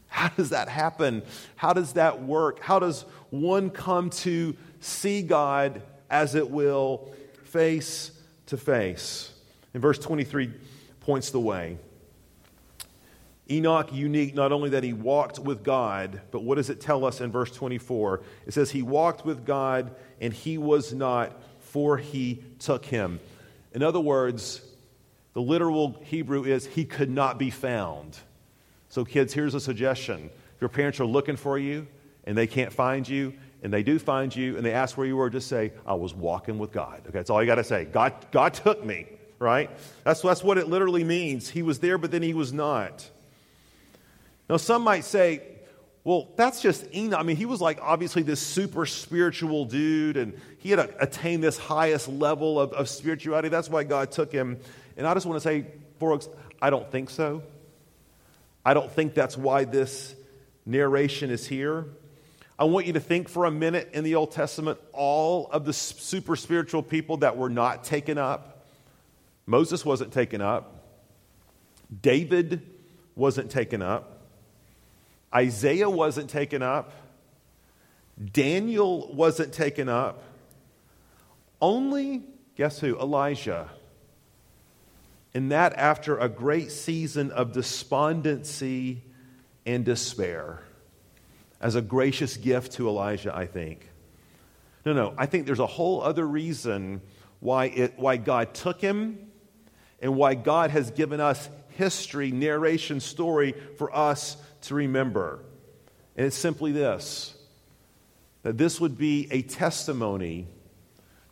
How 0.07 0.29
does 0.29 0.49
that 0.49 0.69
happen? 0.69 1.23
How 1.55 1.73
does 1.73 1.93
that 1.93 2.23
work? 2.23 2.59
How 2.59 2.79
does 2.79 3.03
one 3.29 3.69
come 3.69 4.09
to 4.09 4.55
see 4.79 5.21
God 5.21 5.81
as 6.09 6.35
it 6.35 6.49
will, 6.49 7.11
face 7.43 8.11
to 8.47 8.57
face. 8.57 9.31
And 9.73 9.81
verse 9.81 9.99
23 9.99 10.51
points 11.01 11.31
the 11.31 11.39
way. 11.39 11.77
Enoch, 13.49 13.93
unique, 13.93 14.35
not 14.35 14.51
only 14.51 14.71
that 14.71 14.83
he 14.83 14.91
walked 14.91 15.39
with 15.39 15.63
God, 15.63 16.21
but 16.31 16.43
what 16.43 16.55
does 16.55 16.69
it 16.69 16.81
tell 16.81 17.05
us 17.05 17.21
in 17.21 17.31
verse 17.31 17.51
24? 17.51 18.21
It 18.45 18.53
says, 18.53 18.71
He 18.71 18.81
walked 18.81 19.25
with 19.25 19.45
God, 19.45 19.95
and 20.19 20.33
he 20.33 20.57
was 20.57 20.93
not, 20.93 21.41
for 21.59 21.97
he 21.97 22.43
took 22.59 22.83
him. 22.85 23.21
In 23.73 23.83
other 23.83 24.01
words, 24.01 24.61
the 25.33 25.41
literal 25.41 26.01
Hebrew 26.03 26.43
is, 26.43 26.65
He 26.65 26.83
could 26.83 27.09
not 27.09 27.37
be 27.37 27.49
found. 27.49 28.17
So, 28.89 29.05
kids, 29.05 29.33
here's 29.33 29.53
a 29.53 29.59
suggestion. 29.59 30.29
If 30.55 30.61
your 30.61 30.69
parents 30.69 30.99
are 30.99 31.05
looking 31.05 31.35
for 31.35 31.57
you 31.57 31.87
and 32.25 32.37
they 32.37 32.47
can't 32.47 32.73
find 32.73 33.07
you, 33.07 33.33
and 33.63 33.73
they 33.73 33.83
do 33.83 33.97
find 33.99 34.35
you 34.35 34.55
and 34.55 34.65
they 34.65 34.73
ask 34.73 34.97
where 34.97 35.07
you 35.07 35.17
were, 35.17 35.29
just 35.29 35.47
say, 35.47 35.73
I 35.85 35.93
was 35.95 36.13
walking 36.13 36.59
with 36.59 36.71
God. 36.71 37.01
Okay, 37.01 37.11
that's 37.11 37.29
all 37.29 37.41
you 37.41 37.47
got 37.47 37.55
to 37.55 37.63
say. 37.63 37.85
God, 37.85 38.13
God 38.31 38.53
took 38.53 38.85
me, 38.85 39.07
right? 39.39 39.69
That's, 40.03 40.21
that's 40.21 40.43
what 40.43 40.57
it 40.57 40.67
literally 40.67 41.03
means. 41.03 41.49
He 41.49 41.63
was 41.63 41.79
there, 41.79 41.97
but 41.97 42.11
then 42.11 42.21
he 42.21 42.33
was 42.33 42.53
not. 42.53 43.09
Now, 44.49 44.57
some 44.57 44.83
might 44.83 45.03
say, 45.03 45.41
well, 46.03 46.29
that's 46.37 46.61
just 46.61 46.85
Enoch. 46.95 47.19
I 47.19 47.23
mean, 47.23 47.35
he 47.35 47.45
was 47.45 47.59
like 47.59 47.79
obviously 47.81 48.21
this 48.21 48.39
super 48.39 48.85
spiritual 48.85 49.65
dude, 49.65 50.15
and 50.15 50.39
he 50.59 50.69
had 50.71 50.79
attained 50.99 51.43
this 51.43 51.57
highest 51.57 52.07
level 52.07 52.59
of, 52.59 52.71
of 52.73 52.87
spirituality. 52.87 53.49
That's 53.49 53.69
why 53.69 53.83
God 53.83 54.11
took 54.11 54.31
him. 54.31 54.59
And 54.95 55.05
I 55.05 55.13
just 55.13 55.25
want 55.25 55.41
to 55.41 55.41
say, 55.41 55.65
folks, 55.99 56.29
I 56.61 56.69
don't 56.69 56.89
think 56.89 57.09
so. 57.09 57.43
I 58.67 58.73
don't 58.73 58.91
think 58.91 59.13
that's 59.13 59.37
why 59.37 59.63
this 59.63 60.13
narration 60.65 61.29
is 61.29 61.47
here. 61.47 61.85
I 62.59 62.65
want 62.65 62.85
you 62.85 62.91
to 62.91 62.99
think 62.99 63.29
for 63.29 63.45
a 63.45 63.51
minute 63.51 63.91
in 63.93 64.03
the 64.03 64.15
Old 64.15 64.33
Testament 64.33 64.77
all 64.91 65.47
of 65.53 65.63
the 65.63 65.71
super 65.71 66.35
spiritual 66.35 66.83
people 66.83 67.15
that 67.17 67.37
were 67.37 67.49
not 67.49 67.85
taken 67.85 68.17
up. 68.17 68.65
Moses 69.45 69.85
wasn't 69.85 70.11
taken 70.11 70.41
up, 70.41 70.83
David 72.01 72.61
wasn't 73.15 73.49
taken 73.49 73.81
up. 73.81 74.19
Isaiah 75.33 75.89
wasn't 75.89 76.29
taken 76.29 76.61
up. 76.61 76.91
Daniel 78.33 79.13
wasn't 79.13 79.53
taken 79.53 79.87
up. 79.87 80.23
Only, 81.61 82.21
guess 82.57 82.81
who? 82.81 82.99
Elijah. 82.99 83.69
And 85.33 85.51
that 85.51 85.73
after 85.73 86.17
a 86.17 86.29
great 86.29 86.71
season 86.71 87.31
of 87.31 87.51
despondency 87.51 89.03
and 89.65 89.83
despair. 89.85 90.63
As 91.59 91.75
a 91.75 91.81
gracious 91.81 92.37
gift 92.37 92.73
to 92.73 92.87
Elijah, 92.87 93.35
I 93.35 93.45
think. 93.45 93.89
No, 94.85 94.93
no, 94.93 95.13
I 95.17 95.25
think 95.25 95.45
there's 95.45 95.59
a 95.59 95.67
whole 95.67 96.01
other 96.01 96.25
reason 96.25 97.01
why, 97.39 97.65
it, 97.65 97.93
why 97.97 98.17
God 98.17 98.53
took 98.53 98.79
him 98.79 99.29
and 100.01 100.15
why 100.15 100.35
God 100.35 100.71
has 100.71 100.91
given 100.91 101.19
us 101.19 101.49
history, 101.69 102.31
narration, 102.31 102.99
story 102.99 103.53
for 103.77 103.95
us 103.95 104.37
to 104.61 104.75
remember. 104.75 105.39
And 106.15 106.25
it's 106.25 106.37
simply 106.37 106.71
this 106.71 107.33
that 108.43 108.57
this 108.57 108.79
would 108.79 108.97
be 108.97 109.27
a 109.29 109.41
testimony 109.41 110.47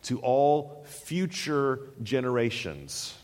to 0.02 0.18
all 0.20 0.84
future 0.86 1.80
generations. 2.02 3.14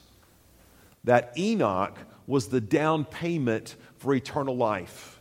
That 1.05 1.33
Enoch 1.37 1.99
was 2.27 2.49
the 2.49 2.61
down 2.61 3.05
payment 3.05 3.77
for 3.99 4.15
eternal 4.15 4.57
life. 4.57 5.21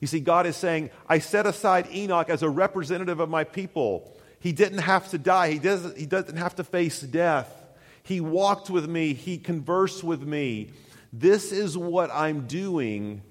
You 0.00 0.06
see, 0.06 0.20
God 0.20 0.46
is 0.46 0.56
saying, 0.56 0.90
I 1.06 1.18
set 1.18 1.46
aside 1.46 1.86
Enoch 1.92 2.30
as 2.30 2.42
a 2.42 2.48
representative 2.48 3.20
of 3.20 3.28
my 3.28 3.44
people. 3.44 4.16
He 4.40 4.52
didn't 4.52 4.78
have 4.78 5.10
to 5.10 5.18
die, 5.18 5.50
he 5.50 5.58
doesn't, 5.58 5.98
he 5.98 6.06
doesn't 6.06 6.36
have 6.36 6.56
to 6.56 6.64
face 6.64 7.00
death. 7.00 7.54
He 8.02 8.20
walked 8.20 8.70
with 8.70 8.88
me, 8.88 9.12
he 9.12 9.36
conversed 9.36 10.02
with 10.02 10.22
me. 10.22 10.70
This 11.12 11.52
is 11.52 11.76
what 11.76 12.10
I'm 12.10 12.46
doing 12.46 13.22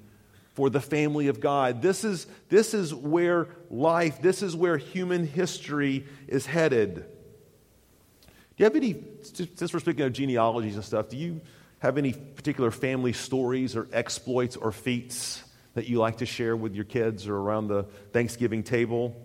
for 0.54 0.70
the 0.70 0.82
family 0.82 1.28
of 1.28 1.40
God. 1.40 1.82
This 1.82 2.04
is, 2.04 2.28
this 2.50 2.74
is 2.74 2.94
where 2.94 3.48
life, 3.72 4.22
this 4.22 4.44
is 4.44 4.56
where 4.56 4.78
human 4.78 5.26
history 5.26 6.06
is 6.28 6.46
headed. 6.46 7.06
You 8.60 8.66
have 8.66 8.76
any, 8.76 9.02
since 9.22 9.74
we're 9.74 9.80
speaking 9.80 10.04
of 10.04 10.12
genealogies 10.12 10.76
and 10.76 10.84
stuff, 10.84 11.08
do 11.08 11.16
you 11.16 11.40
have 11.80 11.98
any 11.98 12.12
particular 12.12 12.72
family 12.72 13.14
stories 13.14 13.74
or 13.78 13.88
exploits 13.94 14.58
or 14.58 14.74
feats 14.74 15.42
that 15.76 15.88
you 15.88 15.98
like 15.98 16.18
to 16.18 16.26
share 16.26 16.58
with 16.58 16.76
your 16.76 16.84
kids 16.84 17.26
or 17.26 17.38
around 17.38 17.70
the 17.70 17.84
Thanksgiving 18.12 18.64
table? 18.64 19.16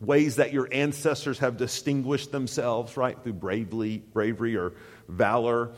Ways 0.00 0.36
that 0.36 0.52
your 0.52 0.68
ancestors 0.70 1.40
have 1.40 1.56
distinguished 1.56 2.30
themselves, 2.30 2.96
right, 2.96 3.20
through 3.20 3.32
bravely, 3.32 3.98
bravery 3.98 4.56
or 4.56 4.74
valor. 5.08 5.72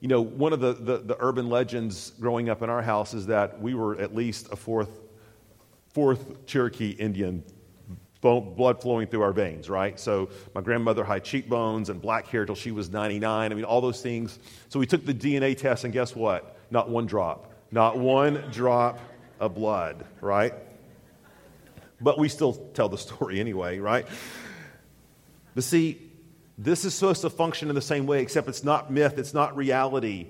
You 0.00 0.08
know, 0.08 0.22
one 0.22 0.54
of 0.54 0.60
the, 0.60 0.72
the, 0.72 0.96
the, 0.96 1.16
urban 1.20 1.50
legends 1.50 2.12
growing 2.18 2.48
up 2.48 2.62
in 2.62 2.70
our 2.70 2.80
house 2.80 3.12
is 3.12 3.26
that 3.26 3.60
we 3.60 3.74
were 3.74 4.00
at 4.00 4.14
least 4.14 4.48
a 4.50 4.56
fourth, 4.56 4.88
fourth 5.92 6.46
Cherokee 6.46 6.92
Indian 6.92 7.44
blood 8.40 8.80
flowing 8.80 9.06
through 9.06 9.22
our 9.22 9.32
veins, 9.32 9.68
right? 9.68 9.98
So 9.98 10.28
my 10.54 10.60
grandmother 10.60 11.04
had 11.04 11.24
cheekbones 11.24 11.90
and 11.90 12.00
black 12.00 12.26
hair 12.28 12.44
till 12.46 12.54
she 12.54 12.70
was 12.70 12.90
99. 12.90 13.52
I 13.52 13.54
mean, 13.54 13.64
all 13.64 13.80
those 13.80 14.02
things. 14.02 14.38
So 14.68 14.78
we 14.78 14.86
took 14.86 15.04
the 15.04 15.14
DNA 15.14 15.56
test, 15.56 15.84
and 15.84 15.92
guess 15.92 16.14
what? 16.14 16.56
Not 16.70 16.88
one 16.88 17.06
drop. 17.06 17.52
Not 17.70 17.98
one 17.98 18.44
drop 18.52 18.98
of 19.40 19.54
blood, 19.54 20.04
right? 20.20 20.54
But 22.00 22.18
we 22.18 22.28
still 22.28 22.54
tell 22.74 22.88
the 22.88 22.98
story 22.98 23.40
anyway, 23.40 23.78
right? 23.78 24.06
But 25.54 25.64
see, 25.64 26.00
this 26.58 26.84
is 26.84 26.94
supposed 26.94 27.22
to 27.22 27.30
function 27.30 27.68
in 27.68 27.74
the 27.74 27.82
same 27.82 28.06
way, 28.06 28.22
except 28.22 28.48
it's 28.48 28.64
not 28.64 28.90
myth, 28.90 29.18
it's 29.18 29.34
not 29.34 29.56
reality. 29.56 30.26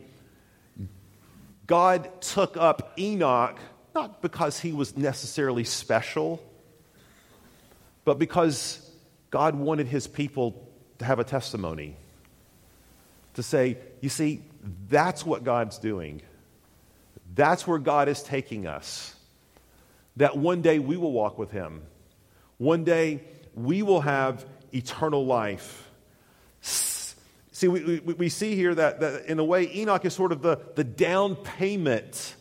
God 1.66 2.20
took 2.20 2.57
up 2.57 2.92
Enoch 2.99 3.59
not 3.97 4.20
because 4.20 4.61
he 4.61 4.72
was 4.72 4.94
necessarily 4.94 5.64
special, 5.64 6.42
but 8.07 8.20
because 8.20 8.88
God 9.30 9.57
wanted 9.57 9.88
his 9.88 10.07
people 10.07 10.66
to 11.00 11.04
have 11.04 11.18
a 11.18 11.24
testimony. 11.24 11.96
To 13.34 13.42
say, 13.42 13.76
you 14.00 14.09
see, 14.09 14.42
that's 14.88 15.26
what 15.26 15.44
God's 15.44 15.78
doing. 15.78 16.22
That's 17.34 17.66
where 17.66 17.78
God 17.78 18.09
is 18.09 18.22
taking 18.22 18.66
us. 18.66 19.14
That 20.16 20.38
one 20.38 20.62
day 20.62 20.78
we 20.78 20.96
will 20.96 21.12
walk 21.12 21.36
with 21.36 21.50
him. 21.50 21.82
One 22.59 22.84
day 22.84 23.24
we 23.54 23.82
will 23.82 24.00
have 24.00 24.46
eternal 24.72 25.26
life. 25.26 25.90
See, 26.61 27.68
we, 27.68 28.00
we, 28.00 28.14
we 28.14 28.28
see 28.28 28.54
here 28.54 28.74
that, 28.74 29.00
that, 29.00 29.26
in 29.26 29.40
a 29.40 29.44
way, 29.44 29.68
Enoch 29.74 30.04
is 30.04 30.14
sort 30.14 30.30
of 30.30 30.42
the, 30.42 30.61
the 30.76 30.84
down 30.84 31.34
payment 31.34 32.36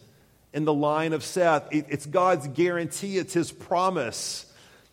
in 0.54 0.64
the 0.64 0.74
line 0.74 1.12
of 1.12 1.24
Seth. 1.24 1.68
It, 1.72 1.88
it's 1.90 2.06
God's 2.06 2.48
guarantee, 2.50 3.18
it's 3.18 3.34
his 3.34 3.52
promise 3.52 4.46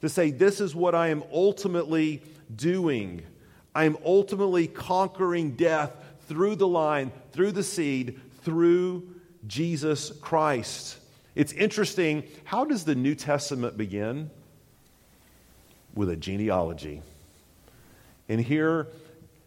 to 0.02 0.08
say, 0.08 0.30
This 0.30 0.60
is 0.60 0.74
what 0.74 0.94
I 0.94 1.08
am 1.08 1.24
ultimately 1.32 2.22
doing. 2.54 3.22
I 3.74 3.84
am 3.84 3.96
ultimately 4.04 4.66
conquering 4.66 5.52
death 5.52 5.92
through 6.26 6.56
the 6.56 6.68
line, 6.68 7.10
through 7.32 7.52
the 7.52 7.62
seed, 7.62 8.20
through 8.42 9.08
Jesus 9.46 10.10
Christ. 10.20 10.98
It's 11.34 11.52
interesting. 11.52 12.24
How 12.44 12.66
does 12.66 12.84
the 12.84 12.94
New 12.94 13.14
Testament 13.14 13.78
begin? 13.78 14.30
With 15.94 16.10
a 16.10 16.16
genealogy. 16.16 17.02
And 18.28 18.40
here 18.40 18.88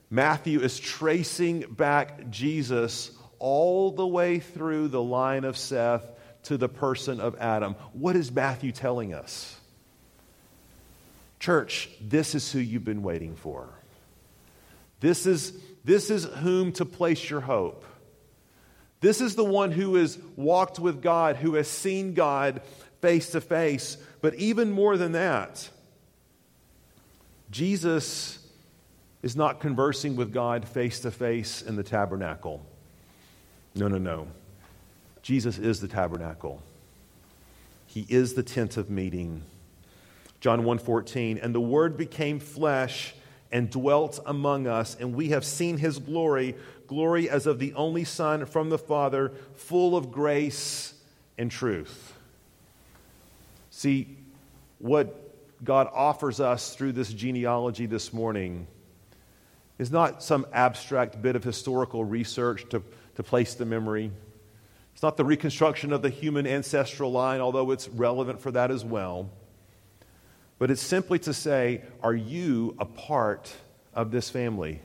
Matthew 0.09 0.61
is 0.61 0.79
tracing 0.79 1.61
back 1.61 2.29
Jesus 2.29 3.11
all 3.39 3.91
the 3.91 4.07
way 4.07 4.39
through 4.39 4.87
the 4.87 5.01
line 5.01 5.43
of 5.43 5.57
Seth 5.57 6.03
to 6.43 6.57
the 6.57 6.69
person 6.69 7.19
of 7.19 7.35
Adam. 7.39 7.75
What 7.93 8.15
is 8.15 8.31
Matthew 8.31 8.71
telling 8.71 9.13
us? 9.13 9.59
Church, 11.45 11.89
this 12.01 12.33
is 12.33 12.51
who 12.51 12.57
you've 12.57 12.85
been 12.85 13.03
waiting 13.03 13.35
for. 13.35 13.69
This 14.99 15.27
is, 15.27 15.53
this 15.83 16.09
is 16.09 16.25
whom 16.25 16.71
to 16.71 16.85
place 16.85 17.29
your 17.29 17.39
hope. 17.39 17.85
This 18.99 19.21
is 19.21 19.35
the 19.35 19.45
one 19.45 19.71
who 19.71 19.93
has 19.93 20.17
walked 20.35 20.79
with 20.79 21.03
God, 21.03 21.35
who 21.35 21.53
has 21.53 21.67
seen 21.67 22.15
God 22.15 22.63
face 22.99 23.29
to 23.33 23.41
face. 23.41 23.97
But 24.21 24.33
even 24.33 24.71
more 24.71 24.97
than 24.97 25.11
that, 25.11 25.69
Jesus 27.51 28.39
is 29.21 29.35
not 29.35 29.59
conversing 29.59 30.15
with 30.15 30.33
God 30.33 30.67
face 30.67 31.01
to 31.01 31.11
face 31.11 31.61
in 31.61 31.75
the 31.75 31.83
tabernacle. 31.83 32.65
No, 33.75 33.87
no, 33.87 33.99
no. 33.99 34.29
Jesus 35.21 35.59
is 35.59 35.79
the 35.79 35.87
tabernacle. 35.87 36.63
He 37.85 38.03
is 38.09 38.33
the 38.33 38.41
tent 38.41 38.77
of 38.77 38.89
meeting. 38.89 39.43
John 40.39 40.63
1:14 40.63 41.39
and 41.41 41.53
the 41.53 41.61
word 41.61 41.97
became 41.97 42.39
flesh 42.39 43.15
and 43.51 43.69
dwelt 43.69 44.19
among 44.25 44.67
us 44.67 44.95
and 44.99 45.15
we 45.15 45.29
have 45.29 45.45
seen 45.45 45.77
his 45.77 45.99
glory 45.99 46.55
glory 46.87 47.29
as 47.29 47.47
of 47.47 47.59
the 47.59 47.73
only 47.73 48.03
son 48.03 48.45
from 48.45 48.69
the 48.69 48.77
father 48.77 49.31
full 49.53 49.95
of 49.95 50.11
grace 50.11 50.93
and 51.37 51.49
truth. 51.49 52.13
See 53.69 54.17
what 54.79 55.21
God 55.63 55.87
offers 55.93 56.39
us 56.39 56.75
through 56.75 56.93
this 56.93 57.11
genealogy 57.11 57.85
this 57.85 58.13
morning 58.13 58.67
is 59.77 59.91
not 59.91 60.23
some 60.23 60.45
abstract 60.53 61.21
bit 61.21 61.35
of 61.35 61.43
historical 61.43 62.05
research 62.05 62.67
to, 62.69 62.81
to 63.15 63.23
place 63.23 63.55
the 63.55 63.65
memory. 63.65 64.11
It's 64.93 65.03
not 65.03 65.17
the 65.17 65.25
reconstruction 65.25 65.91
of 65.91 66.01
the 66.01 66.09
human 66.09 66.47
ancestral 66.47 67.11
line, 67.11 67.41
although 67.41 67.71
it's 67.71 67.89
relevant 67.89 68.39
for 68.39 68.51
that 68.51 68.71
as 68.71 68.85
well. 68.85 69.29
But 70.57 70.71
it's 70.71 70.81
simply 70.81 71.19
to 71.19 71.33
say, 71.33 71.81
are 72.01 72.13
you 72.13 72.75
a 72.79 72.85
part 72.85 73.53
of 73.93 74.11
this 74.11 74.29
family? 74.29 74.81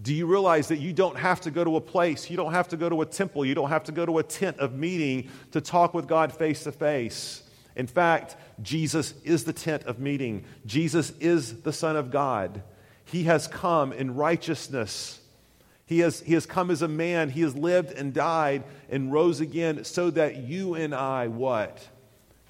Do 0.00 0.12
you 0.12 0.26
realize 0.26 0.68
that 0.68 0.78
you 0.78 0.92
don't 0.92 1.16
have 1.16 1.42
to 1.42 1.50
go 1.50 1.62
to 1.64 1.76
a 1.76 1.80
place, 1.80 2.28
you 2.28 2.36
don't 2.36 2.52
have 2.52 2.68
to 2.68 2.76
go 2.76 2.88
to 2.88 3.02
a 3.02 3.06
temple, 3.06 3.44
you 3.44 3.54
don't 3.54 3.68
have 3.68 3.84
to 3.84 3.92
go 3.92 4.04
to 4.04 4.18
a 4.18 4.22
tent 4.22 4.58
of 4.58 4.74
meeting 4.74 5.30
to 5.52 5.60
talk 5.60 5.94
with 5.94 6.08
God 6.08 6.32
face 6.32 6.64
to 6.64 6.72
face? 6.72 7.42
In 7.76 7.86
fact, 7.86 8.36
Jesus 8.60 9.14
is 9.24 9.44
the 9.44 9.52
tent 9.52 9.84
of 9.84 9.98
meeting. 9.98 10.44
Jesus 10.66 11.12
is 11.20 11.62
the 11.62 11.72
Son 11.72 11.96
of 11.96 12.10
God. 12.10 12.62
He 13.04 13.24
has 13.24 13.46
come 13.46 13.92
in 13.92 14.14
righteousness. 14.14 15.20
He 15.86 16.00
has, 16.00 16.20
he 16.20 16.34
has 16.34 16.46
come 16.46 16.70
as 16.70 16.82
a 16.82 16.88
man. 16.88 17.30
He 17.30 17.42
has 17.42 17.54
lived 17.54 17.92
and 17.92 18.12
died 18.12 18.64
and 18.90 19.12
rose 19.12 19.40
again 19.40 19.84
so 19.84 20.10
that 20.10 20.36
you 20.36 20.74
and 20.74 20.94
I, 20.94 21.28
what? 21.28 21.86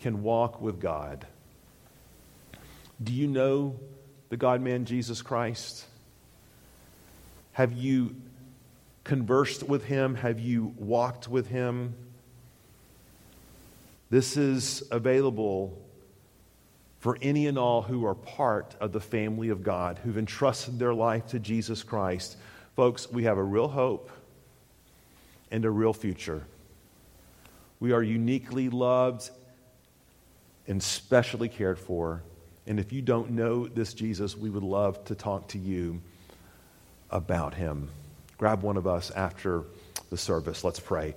Can 0.01 0.23
walk 0.23 0.61
with 0.61 0.81
God. 0.81 1.27
Do 3.01 3.13
you 3.13 3.29
know 3.29 3.79
the 4.29 4.37
God 4.37 4.61
man 4.61 4.85
Jesus 4.85 5.23
Christ? 5.23 5.85
Have 7.53 7.73
you 7.73 8.17
conversed 9.05 9.63
with 9.63 9.85
him? 9.85 10.15
Have 10.17 10.41
you 10.41 10.75
walked 10.79 11.29
with 11.29 11.47
him? 11.49 11.95
This 14.11 14.37
is 14.37 14.83
available 14.91 15.79
for 16.99 17.19
any 17.21 17.47
and 17.47 17.59
all 17.59 17.83
who 17.83 18.07
are 18.07 18.15
part 18.15 18.77
of 18.81 18.93
the 18.93 19.01
family 19.01 19.49
of 19.49 19.63
God, 19.63 19.99
who've 19.99 20.19
entrusted 20.19 20.79
their 20.79 20.95
life 20.95 21.27
to 21.29 21.39
Jesus 21.39 21.83
Christ. 21.83 22.37
Folks, 22.77 23.11
we 23.11 23.25
have 23.25 23.39
a 23.39 23.43
real 23.43 23.69
hope 23.69 24.11
and 25.51 25.65
a 25.65 25.71
real 25.71 25.93
future. 25.93 26.45
We 27.81 27.93
are 27.93 28.03
uniquely 28.03 28.69
loved 28.69 29.31
and 30.69 30.81
specially 30.81 31.49
cared 31.49 31.79
for. 31.79 32.23
And 32.67 32.79
if 32.79 32.93
you 32.93 33.03
don't 33.03 33.33
know 33.33 33.67
this 33.67 33.95
Jesus, 33.95 34.37
we 34.37 34.51
would 34.51 34.63
love 34.63 35.05
to 35.07 35.15
talk 35.15 35.49
to 35.49 35.59
you 35.59 36.01
about 37.11 37.55
him. 37.55 37.91
Grab 38.39 38.63
one 38.63 38.77
of 38.77 38.87
us 38.87 39.11
after 39.11 39.65
the 40.11 40.17
service. 40.17 40.65
Let's 40.65 40.81
pray. 40.81 41.15